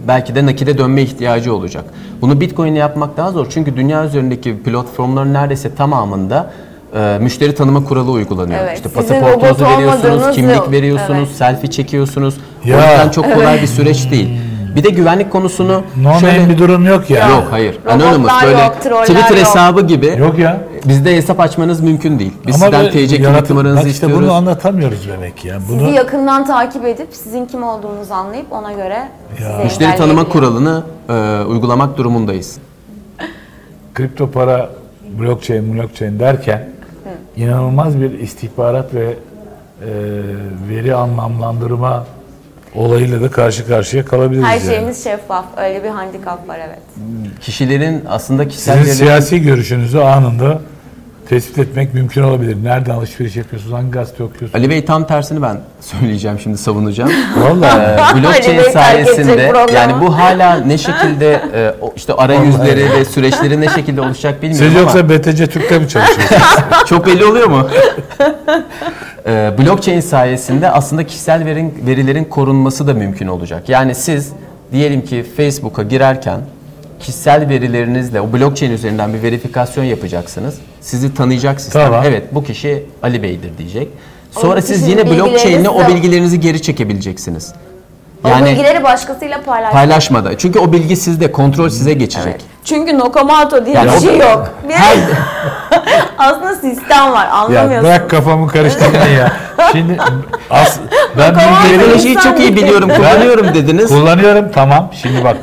belki 0.08 0.34
de 0.34 0.46
nakide 0.46 0.78
dönme 0.78 1.02
ihtiyacı 1.02 1.54
olacak. 1.54 1.84
Bunu 2.20 2.40
Bitcoin 2.40 2.72
ile 2.72 2.78
yapmak 2.78 3.16
daha 3.16 3.30
zor. 3.30 3.46
Çünkü 3.50 3.76
dünya 3.76 4.04
üzerindeki 4.04 4.62
platformların 4.62 5.34
neredeyse 5.34 5.74
tamamında 5.74 6.50
e, 6.96 7.18
müşteri 7.20 7.54
tanıma 7.54 7.84
kuralı 7.84 8.10
uygulanıyor. 8.10 8.60
Evet, 8.62 8.76
işte 8.76 8.88
pasaportunuzu 8.88 9.64
veriyorsunuz, 9.64 10.34
kimlik 10.34 10.56
yok. 10.56 10.70
veriyorsunuz, 10.70 11.28
Evet. 11.28 11.36
selfie 11.36 11.70
çekiyorsunuz. 11.70 12.34
Ya. 12.64 12.76
O 12.76 12.80
yüzden 12.80 13.08
çok 13.10 13.34
kolay 13.34 13.62
bir 13.62 13.66
süreç 13.66 14.10
değil. 14.10 14.38
Bir 14.76 14.84
de 14.84 14.90
güvenlik 14.90 15.32
konusunu 15.32 15.82
No 16.02 16.20
şöyle... 16.20 16.38
name 16.38 16.52
bir 16.52 16.58
durum 16.58 16.86
yok 16.86 17.10
ya. 17.10 17.28
Yok 17.28 17.44
hayır. 17.50 17.74
Robotlar 17.74 17.94
Anonymous 17.94 18.32
böyle 18.44 18.62
yok, 18.62 18.82
troller 18.82 19.02
Twitter 19.06 19.36
yok. 19.36 19.38
hesabı 19.46 19.86
gibi 19.86 20.06
Yok 20.18 20.38
ya. 20.38 20.60
Bizde 20.84 21.16
hesap 21.16 21.40
açmanız 21.40 21.80
mümkün 21.80 22.18
değil. 22.18 22.32
Biz 22.46 22.54
sizden 22.54 22.72
böyle 22.72 22.90
TC 22.90 23.16
kimlik 23.16 23.50
numaranızı 23.50 23.78
işte 23.80 23.90
istiyoruz. 23.90 24.18
bunu 24.18 24.32
anlatamıyoruz 24.32 25.08
demek 25.08 25.44
ya. 25.44 25.58
Bunu 25.68 25.78
Sizi 25.80 25.90
yakından 25.90 26.46
takip 26.46 26.84
edip 26.86 27.08
sizin 27.12 27.46
kim 27.46 27.62
olduğunuzu 27.62 28.14
anlayıp 28.14 28.52
ona 28.52 28.72
göre 28.72 29.08
size 29.38 29.64
Müşteri 29.64 29.96
tanıma 29.96 30.28
kuralını 30.28 30.82
e, 31.08 31.12
uygulamak 31.44 31.98
durumundayız. 31.98 32.58
kripto 33.94 34.30
para 34.30 34.70
blockchain 35.18 35.74
blockchain 35.74 36.18
derken 36.18 36.68
inanılmaz 37.36 38.00
bir 38.00 38.10
istihbarat 38.10 38.94
ve 38.94 39.04
e, 39.04 39.14
veri 40.70 40.94
anlamlandırma 40.94 42.04
olayıyla 42.74 43.22
da 43.22 43.30
karşı 43.30 43.66
karşıya 43.66 44.04
kalabiliriz. 44.04 44.44
Her 44.44 44.52
yani. 44.52 44.66
şeyimiz 44.66 45.04
şeffaf. 45.04 45.44
Öyle 45.56 45.84
bir 45.84 45.88
handikap 45.88 46.48
var 46.48 46.58
evet. 46.66 46.82
Kişilerin 47.40 48.04
aslında 48.08 48.48
kişisel 48.48 48.74
Sizin 48.74 48.90
verilerin 48.90 49.06
siyasi 49.06 49.42
görüşünüzü 49.42 49.98
anında 49.98 50.60
tespit 51.28 51.58
etmek 51.58 51.94
mümkün 51.94 52.22
olabilir. 52.22 52.56
Nereden 52.64 52.94
alışveriş 52.94 53.36
yapıyorsunuz, 53.36 53.74
hangi 53.74 53.90
gazete 53.90 54.22
okuyorsunuz? 54.22 54.54
Ali 54.54 54.70
Bey 54.70 54.84
tam 54.84 55.06
tersini 55.06 55.42
ben 55.42 55.60
söyleyeceğim 55.80 56.38
şimdi 56.38 56.58
savunacağım. 56.58 57.10
Vallahi 57.36 57.80
Ee, 57.80 58.22
blockchain 58.22 58.70
sayesinde 58.72 59.52
yani 59.74 60.00
bu 60.00 60.18
hala 60.18 60.54
ne 60.56 60.78
şekilde 60.78 61.42
e, 61.54 61.74
işte 61.96 62.12
arayüzleri 62.12 62.90
ve 62.90 63.04
süreçleri 63.04 63.60
ne 63.60 63.68
şekilde 63.68 64.00
oluşacak 64.00 64.42
bilmiyorum 64.42 64.68
siz 64.68 64.76
ama 64.76 64.80
yoksa 64.80 65.08
BTC 65.08 65.46
Türk'te 65.46 65.78
mi 65.78 65.88
çalışıyorsunuz? 65.88 66.42
çok 66.86 67.06
belli 67.06 67.24
oluyor 67.24 67.46
mu? 67.46 67.68
Ee, 69.26 69.52
blockchain 69.58 70.00
sayesinde 70.00 70.70
aslında 70.70 71.06
kişisel 71.06 71.44
verin, 71.44 71.74
verilerin 71.86 72.24
korunması 72.24 72.86
da 72.86 72.94
mümkün 72.94 73.26
olacak. 73.26 73.68
Yani 73.68 73.94
siz 73.94 74.32
diyelim 74.72 75.04
ki 75.04 75.24
Facebook'a 75.36 75.82
girerken 75.82 76.40
kişisel 77.00 77.48
verilerinizle 77.48 78.20
o 78.20 78.32
blockchain 78.32 78.70
üzerinden 78.72 79.14
bir 79.14 79.22
verifikasyon 79.22 79.84
yapacaksınız. 79.84 80.54
Sizi 80.80 81.14
tanıyacak 81.14 81.60
sistem. 81.60 81.82
Tamam. 81.82 82.04
Evet 82.06 82.34
bu 82.34 82.44
kişi 82.44 82.86
Ali 83.02 83.22
Bey'dir 83.22 83.58
diyecek. 83.58 83.88
Sonra 84.30 84.58
O 84.58 84.62
siz 84.62 84.88
yine 84.88 85.10
blockchain'le 85.10 85.64
o 85.68 85.80
bilgilerinizi- 85.82 86.36
geri 86.40 86.62
çekebileceksiniz. 86.62 87.52
o 88.24 88.28
Yani 88.28 88.50
bilgileri 88.50 88.84
başkasıyla 88.84 89.42
paylaş. 89.42 89.72
paylaşmada. 89.72 90.38
Çünkü 90.38 90.58
o 90.58 90.72
bilgi 90.72 90.96
sizde, 90.96 91.32
kontrol 91.32 91.68
size 91.68 91.94
geçecek. 91.94 92.40
Çünkü 92.64 92.98
Nakamoto 92.98 93.66
diye 93.66 93.76
Yani 93.76 93.90
bir 93.92 94.00
şey 94.00 94.18
yok. 94.18 94.50
Bir 94.68 94.74
Her 94.74 94.96
aslında 96.18 96.54
sistem 96.54 97.12
var 97.12 97.26
ya 97.26 97.32
anlamıyorsun. 97.32 97.88
bırak 97.90 98.10
kafamı 98.10 98.48
karıştırmayın 98.48 99.18
ya. 99.18 99.32
Şimdi 99.72 99.96
as, 100.50 100.78
ben 101.18 101.34
teknolojiyi 101.34 102.16
çok 102.16 102.40
iyi 102.40 102.56
biliyorum, 102.56 102.90
kullanıyorum 102.96 103.54
dediniz. 103.54 103.88
kullanıyorum 103.88 104.44
tamam. 104.54 104.90
Şimdi 105.02 105.24
bak 105.24 105.36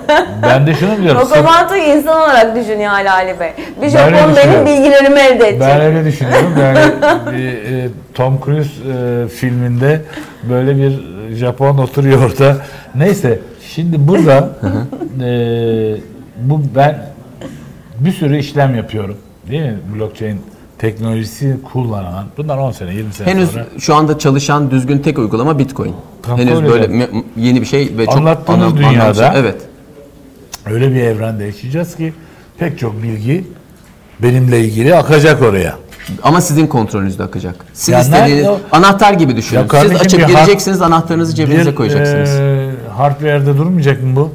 ben 0.43 0.67
de 0.67 0.73
şunu 0.73 1.03
diyorum. 1.03 1.21
Nakamoto'yu 1.21 1.81
insan 1.83 2.21
olarak 2.21 2.55
düşünüyor 2.55 2.89
hala 2.91 3.13
Ali 3.13 3.39
Bey. 3.39 3.51
Bir 3.81 3.89
Japon 3.89 4.35
benim 4.35 4.65
bilgilerimi 4.65 5.19
elde 5.19 5.47
edecek. 5.47 5.61
Ben 5.61 5.81
öyle 5.81 6.05
düşünüyorum. 6.05 6.53
Yani 6.61 6.79
e, 7.35 7.41
e, 7.41 7.89
Tom 8.13 8.39
Cruise 8.45 8.69
e, 8.69 9.27
filminde 9.27 10.01
böyle 10.49 10.75
bir 10.77 10.99
Japon 11.35 11.77
oturuyor 11.77 12.23
orada. 12.31 12.55
Neyse 12.95 13.39
şimdi 13.75 14.07
burada 14.07 14.49
e, 15.23 15.29
bu 16.43 16.61
ben 16.75 17.05
bir 17.99 18.11
sürü 18.11 18.37
işlem 18.37 18.75
yapıyorum. 18.75 19.17
Değil 19.51 19.61
mi? 19.61 19.77
Blockchain 19.95 20.41
teknolojisi 20.77 21.57
kullanan, 21.73 22.25
bundan 22.37 22.59
10 22.59 22.71
sene, 22.71 22.93
20 22.95 23.13
sene 23.13 23.27
Henüz 23.27 23.51
sonra 23.51 23.65
şu 23.79 23.95
anda 23.95 24.19
çalışan 24.19 24.71
düzgün 24.71 24.99
tek 24.99 25.19
uygulama 25.19 25.59
Bitcoin. 25.59 25.93
Kontrol 26.25 26.45
Henüz 26.45 26.61
böyle 26.71 26.85
me- 26.85 27.23
yeni 27.37 27.61
bir 27.61 27.65
şey 27.65 27.97
ve 27.97 28.05
çok 28.05 28.17
Anlattığınız 28.17 28.59
anlam- 28.63 28.77
dünyada- 28.77 29.03
anlam- 29.03 29.33
şey. 29.33 29.41
Evet. 29.41 29.55
öyle 30.65 30.89
bir 30.89 31.01
evrende 31.03 31.43
yaşayacağız 31.43 31.95
ki 31.95 32.13
pek 32.57 32.79
çok 32.79 33.03
bilgi 33.03 33.47
benimle 34.19 34.59
ilgili 34.59 34.95
akacak 34.95 35.41
oraya. 35.41 35.75
Ama 36.23 36.41
sizin 36.41 36.67
kontrolünüzde 36.67 37.23
akacak. 37.23 37.55
Siz 37.73 37.89
Ya 37.93 38.01
istediğiniz 38.01 38.31
nerede 38.43 38.49
o- 38.49 38.59
anahtar 38.71 39.13
gibi 39.13 39.35
düşünün. 39.35 39.59
Ya 39.59 39.67
kardeşim 39.67 39.97
Siz 39.97 40.05
açıp 40.05 40.19
bir 40.19 40.27
gireceksiniz, 40.27 40.81
anahtarınızı 40.81 41.35
cebinize 41.35 41.75
koyacaksınız. 41.75 42.29
e, 42.29 42.69
hardware'de 42.97 43.57
durmayacak 43.57 44.03
mı 44.03 44.15
bu? 44.15 44.31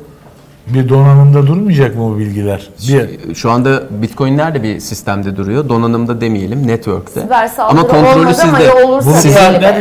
Bir 0.67 0.89
donanımda 0.89 1.47
durmayacak 1.47 1.97
mı 1.97 2.03
bu 2.03 2.19
bilgiler? 2.19 2.69
Bir, 2.89 3.35
Şu 3.35 3.51
anda 3.51 3.83
Bitcoin 4.03 4.37
nerede 4.37 4.63
bir 4.63 4.81
sistemde 4.81 5.37
duruyor? 5.37 5.69
Donanımda 5.69 6.21
demeyelim, 6.21 6.67
network'te. 6.67 7.21
Siber 7.21 7.51
Ama 7.59 7.83
kontrolü 7.83 8.25
ama 8.25 8.35
sizde. 8.35 8.63
ya 8.63 8.87
olursa 8.87 9.11
Sizin- 9.13 9.39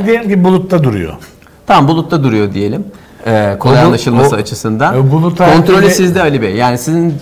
diyelim. 0.08 0.30
ki 0.30 0.43
bulutta 0.43 0.84
duruyor. 0.84 1.13
Tamam 1.67 1.88
bulutta 1.88 2.24
duruyor 2.24 2.54
diyelim. 2.54 2.84
Ee, 3.26 3.56
kolay 3.60 3.78
O 3.80 3.82
bu- 3.84 3.88
anlaşılması 3.88 4.36
o- 4.36 4.39
açısından. 4.39 4.96
e, 4.96 5.10
Kontrolü 5.56 5.86
e, 5.86 5.89
sizde 5.89 6.22
Ali 6.22 6.41
Bey. 6.41 6.56
Yani 6.56 6.78
sizin 6.78 7.13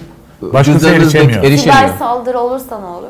Başkası 0.41 0.89
erişemiyor. 0.89 1.43
erişemiyor. 1.43 1.57
Siber 1.87 1.97
saldırı 1.99 2.39
olursa 2.39 2.79
ne 2.79 2.85
olur? 2.85 3.07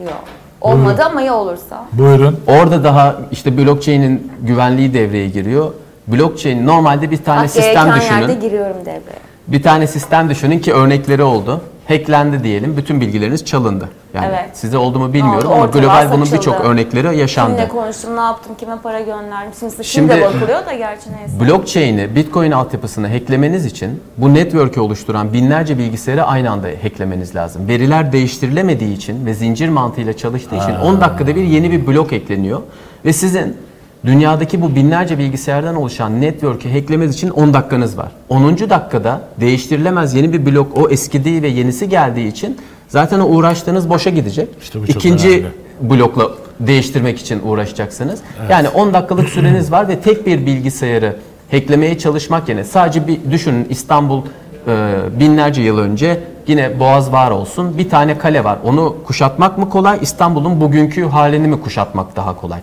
Yok. 0.00 0.24
Olmadı 0.60 1.02
ama 1.06 1.20
ya 1.22 1.34
olursa? 1.34 1.84
Buyurun. 1.92 2.40
Orada 2.46 2.84
daha 2.84 3.16
işte 3.30 3.58
blockchain'in 3.58 4.32
güvenliği 4.42 4.94
devreye 4.94 5.28
giriyor. 5.28 5.72
Blockchain 6.08 6.66
normalde 6.66 7.10
bir 7.10 7.16
tane 7.24 7.42
Bak 7.42 7.50
sistem 7.50 7.74
gereken 7.86 8.00
düşünün. 8.00 8.18
yerde 8.20 8.34
giriyorum 8.34 8.76
devreye. 8.80 9.31
Bir 9.48 9.62
tane 9.62 9.86
sistem 9.86 10.30
düşünün 10.30 10.58
ki 10.58 10.72
örnekleri 10.72 11.22
oldu. 11.22 11.60
Hacklendi 11.88 12.44
diyelim. 12.44 12.76
Bütün 12.76 13.00
bilgileriniz 13.00 13.44
çalındı. 13.44 13.88
Yani 14.14 14.26
Evet. 14.28 14.48
size 14.52 14.78
oldu 14.78 14.98
mu 14.98 15.12
bilmiyorum 15.12 15.38
Oldu, 15.50 15.54
ama 15.54 15.64
ortalığa 15.64 16.02
global 16.02 16.12
bunun 16.16 16.24
saçıldı. 16.24 16.38
birçok 16.54 16.60
örnekleri 16.64 17.16
yaşandı. 17.18 17.56
Kimle 17.56 17.68
konuştum, 17.68 18.16
ne 18.16 18.20
yaptım, 18.20 18.52
kime 18.60 18.76
para 18.82 19.00
gönderdim. 19.00 19.52
Şimdi, 19.60 19.72
şimdi, 19.72 19.84
Şimdi- 19.84 20.08
de 20.12 20.20
bakılıyor 20.20 20.66
da 20.66 20.72
gerçi 20.72 21.10
neyse. 21.12 21.40
Blockchain'i, 21.40 22.16
Bitcoin 22.16 22.50
altyapısını 22.50 23.08
hacklemeniz 23.08 23.66
için 23.66 24.02
bu 24.16 24.34
network'ü 24.34 24.80
oluşturan 24.80 25.32
binlerce 25.32 25.78
bilgisayarı 25.78 26.24
aynı 26.24 26.50
anda 26.50 26.68
hacklemeniz 26.82 27.34
lazım. 27.36 27.68
Veriler 27.68 28.12
değiştirilemediği 28.12 28.96
için 28.96 29.26
ve 29.26 29.34
zincir 29.34 29.68
mantığıyla 29.68 30.16
çalıştığı 30.16 30.56
için 30.56 30.74
10 30.74 31.00
dakikada 31.00 31.36
bir 31.36 31.44
yeni 31.44 31.70
bir 31.70 31.86
blok 31.86 32.12
ekleniyor 32.12 32.60
ve 33.04 33.12
sizin 33.12 33.56
dünyadaki 34.04 34.62
bu 34.62 34.74
binlerce 34.74 35.18
bilgisayardan 35.18 35.76
oluşan 35.76 36.20
network'ü 36.20 36.72
hacklemeniz 36.72 37.14
için 37.14 37.30
10 37.30 37.54
dakikanız 37.54 37.98
var. 37.98 38.12
10. 38.28 38.58
dakikada 38.58 39.20
değiştirilemez 39.40 40.14
yeni 40.14 40.32
bir 40.32 40.46
blok 40.46 40.76
o 40.78 40.88
eskidiği 40.90 41.42
ve 41.42 41.48
yenisi 41.48 41.88
geldiği 41.88 42.28
için 42.28 42.58
zaten 42.88 43.20
o 43.20 43.24
uğraştığınız 43.24 43.90
boşa 43.90 44.10
gidecek. 44.10 44.48
İşte 44.62 44.82
bu 44.82 44.86
çok 44.86 44.96
İkinci 44.96 45.28
önemli. 45.28 45.46
blokla 45.80 46.28
değiştirmek 46.60 47.18
için 47.18 47.40
uğraşacaksınız. 47.44 48.20
Yani 48.50 48.68
10 48.68 48.94
dakikalık 48.94 49.28
süreniz 49.28 49.72
var 49.72 49.88
ve 49.88 50.00
tek 50.00 50.26
bir 50.26 50.46
bilgisayarı 50.46 51.16
hacklemeye 51.50 51.98
çalışmak 51.98 52.48
yerine 52.48 52.64
sadece 52.64 53.06
bir 53.06 53.18
düşünün 53.30 53.66
İstanbul 53.70 54.22
e, 54.68 54.96
binlerce 55.20 55.62
yıl 55.62 55.78
önce 55.78 56.20
yine 56.46 56.80
Boğaz 56.80 57.12
var 57.12 57.30
olsun 57.30 57.78
bir 57.78 57.90
tane 57.90 58.18
kale 58.18 58.44
var. 58.44 58.58
Onu 58.64 58.96
kuşatmak 59.04 59.58
mı 59.58 59.70
kolay 59.70 59.98
İstanbul'un 60.02 60.60
bugünkü 60.60 61.04
halini 61.04 61.48
mi 61.48 61.60
kuşatmak 61.60 62.16
daha 62.16 62.36
kolay? 62.36 62.58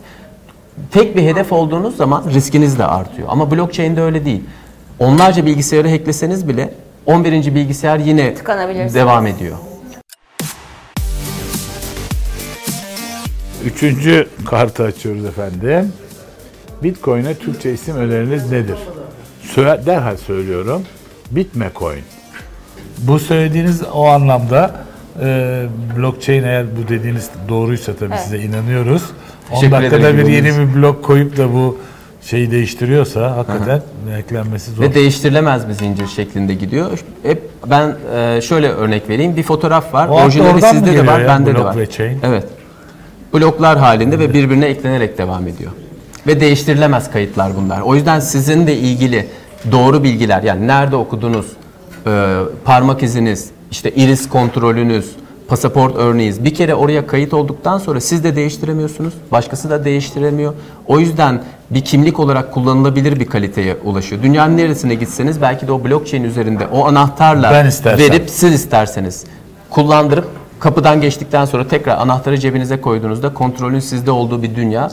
Tek 0.92 1.15
bir 1.18 1.24
hedef 1.24 1.52
olduğunuz 1.52 1.98
zaman 1.98 2.24
riskiniz 2.34 2.80
de 2.80 2.86
artıyor. 2.86 3.28
Ama 3.32 3.52
blockchain'de 3.52 4.02
öyle 4.02 4.26
değil. 4.26 4.44
Onlarca 5.00 5.46
bilgisayarı 5.46 5.89
hackleseniz 5.89 6.48
bile 6.48 6.74
11. 7.06 7.56
bilgisayar 7.56 7.98
yine 8.00 8.36
devam 8.94 9.28
ediyor. 9.28 9.58
Üçüncü 13.65 14.28
kartı 14.46 14.84
açıyoruz 14.84 15.26
efendim. 15.26 15.94
Bitcoin'e 16.84 17.36
Türkçe 17.36 17.74
isim 17.74 17.96
öneriniz 17.96 18.52
nedir? 18.52 18.78
Söyle, 19.42 19.82
derhal 19.86 20.18
söylüyorum. 20.18 20.82
Bitmecoin. 21.32 22.04
Bu 22.98 23.20
söylediğiniz 23.20 23.84
o 23.94 24.06
anlamda 24.08 24.76
e, 25.22 25.65
blockchain 25.98 26.44
eğer 26.44 26.65
bu 26.78 26.88
dediğiniz 26.88 27.30
doğruysa 27.50 27.94
tabii 27.96 28.13
Evet. 28.13 28.24
size 28.24 28.39
inanıyoruz. 28.39 29.04
10 29.52 29.56
Teşekkür 29.56 29.72
dakikada 29.72 30.10
ederim 30.10 30.28
bir 30.28 30.34
yeni 30.34 30.48
bir 30.48 30.76
blok 30.76 31.04
koyup 31.04 31.38
da 31.38 31.54
bu 31.54 31.78
şeyi 32.22 32.52
değiştiriyorsa 32.52 33.38
hakikaten 33.38 33.82
eklenmesi 34.20 34.72
zor. 34.72 34.84
Ve 34.84 34.94
değiştirilemez 34.94 35.68
bir 35.68 35.74
zincir 35.74 36.08
şeklinde 36.08 36.54
gidiyor. 36.54 37.04
Hep 37.24 37.50
ben 37.66 37.96
e, 38.16 38.42
şöyle 38.42 38.70
örnek 38.70 39.10
vereyim. 39.10 39.36
Bir 39.36 39.44
fotoğraf 39.44 39.94
var. 39.94 40.08
O 40.08 40.12
Orijinali 40.12 40.62
sizde 40.62 40.94
de 40.94 41.08
var, 41.08 41.20
ya, 41.20 41.28
bende 41.28 41.56
de 41.56 41.64
var. 41.64 41.78
ve 41.78 41.90
chain? 41.90 42.20
Evet. 42.24 42.46
Bloklar 43.34 43.78
halinde 43.78 44.20
ve 44.20 44.34
birbirine 44.34 44.66
eklenerek 44.66 45.18
devam 45.18 45.48
ediyor. 45.48 45.72
Ve 46.28 46.40
değiştirilemez 46.40 47.12
kayıtlar 47.12 47.52
bunlar. 47.56 47.82
O 47.82 47.96
yüzden 47.96 48.20
sizin 48.20 48.68
de 48.68 48.76
ilgili 48.76 49.28
doğru 49.72 50.04
bilgiler 50.04 50.44
yani 50.44 50.68
nerede 50.68 50.96
okudunuz, 50.96 51.46
e, 52.08 52.40
parmak 52.66 53.04
iziniz, 53.04 53.50
işte 53.72 53.92
iris 53.92 54.30
kontrolünüz, 54.30 55.12
pasaport 55.50 55.96
örneğiniz 55.96 56.44
bir 56.44 56.54
kere 56.54 56.76
oraya 56.76 57.08
kayıt 57.08 57.34
olduktan 57.34 57.78
sonra 57.78 58.02
siz 58.02 58.24
de 58.24 58.36
değiştiremiyorsunuz. 58.36 59.14
Başkası 59.32 59.70
da 59.70 59.86
değiştiremiyor. 59.86 60.54
O 60.88 61.00
yüzden 61.00 61.44
bir 61.72 61.82
kimlik 61.82 62.20
olarak 62.20 62.54
kullanılabilir 62.54 63.20
bir 63.20 63.26
kaliteye 63.26 63.78
ulaşıyor. 63.84 64.24
Dünyanın 64.24 64.58
neresine 64.58 64.96
gitseniz 64.96 65.42
belki 65.42 65.68
de 65.68 65.72
o 65.72 65.84
blockchain 65.84 66.24
üzerinde 66.24 66.68
o 66.68 66.88
anahtarla 66.88 67.52
verip 67.86 68.30
siz 68.30 68.54
isterseniz 68.54 69.26
kullandırıp 69.70 70.28
kapıdan 70.60 71.02
geçtikten 71.02 71.46
sonra 71.46 71.68
tekrar 71.68 71.98
anahtarı 71.98 72.38
cebinize 72.38 72.82
koyduğunuzda 72.82 73.34
kontrolün 73.34 73.80
sizde 73.80 74.12
olduğu 74.12 74.44
bir 74.44 74.56
dünya 74.56 74.92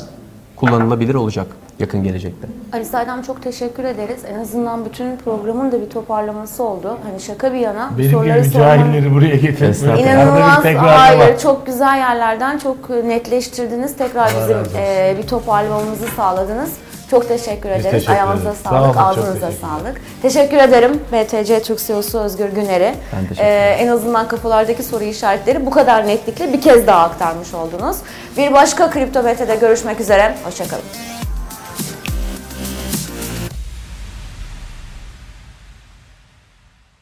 kullanılabilir 0.57 1.15
olacak 1.15 1.47
yakın 1.79 2.03
gelecekte. 2.05 2.49
Ali 2.73 2.85
Saydam 2.85 3.23
çok 3.23 3.43
teşekkür 3.43 3.85
ederiz. 3.85 4.21
En 4.35 4.39
azından 4.41 4.85
bütün 4.85 5.17
programın 5.17 5.73
da 5.73 5.81
bir 5.81 5.91
toparlaması 5.91 6.63
oldu. 6.65 6.99
Hani 7.11 7.21
şaka 7.21 7.53
bir 7.53 7.59
yana 7.59 7.91
Benim 7.99 8.11
soruları 8.11 8.41
gibi 8.41 8.49
sormanın- 8.51 8.83
cahilleri 8.83 9.15
buraya 9.15 9.35
bir 9.35 10.03
İnanılmaz 10.03 10.65
hayır 10.65 11.39
çok 11.39 11.67
güzel 11.67 11.97
yerlerden 11.99 12.59
çok 12.59 12.91
netleştirdiniz. 12.91 13.97
Tekrar 13.97 14.29
bizim 14.29 14.41
razı 14.41 14.61
olsun. 14.61 14.73
e, 14.79 15.15
bir 15.23 15.27
toparlamamızı 15.27 16.07
sağladınız. 16.17 16.71
Çok 17.11 17.29
teşekkür 17.29 17.69
ederiz. 17.71 17.91
teşekkür 17.91 18.13
Ayağınıza 18.13 18.43
ederiz. 18.49 18.59
Sağ 18.65 18.71
sağlık, 18.71 18.83
olun, 18.85 18.93
çok 18.93 19.03
ağzınıza 19.03 19.47
teşekkür 19.47 19.67
sağlık. 19.69 20.01
Teşekkür 20.23 20.57
ederim 20.57 21.01
BTC 21.13 21.63
Türk 21.63 21.79
CEO'su 21.87 22.19
Özgür 22.21 22.49
Güner'e. 22.49 22.95
Ben 23.17 23.29
teşekkür 23.29 23.49
E, 23.49 23.77
en 23.81 23.89
azından 23.89 24.29
kafalardaki 24.29 24.83
soru 24.83 25.05
işaretleri 25.05 25.67
bu 25.67 25.71
kadar 25.71 26.07
netlikle 26.07 26.53
bir 26.53 26.61
kez 26.61 26.87
daha 26.87 27.03
aktarmış 27.05 27.55
oldunuz. 27.55 27.97
Bir 28.37 28.53
başka 28.53 28.91
Kripto 28.91 29.25
BT'de 29.25 29.57
görüşmek 29.57 30.01
üzere. 30.01 30.35
Hoşçakalın. 30.45 30.83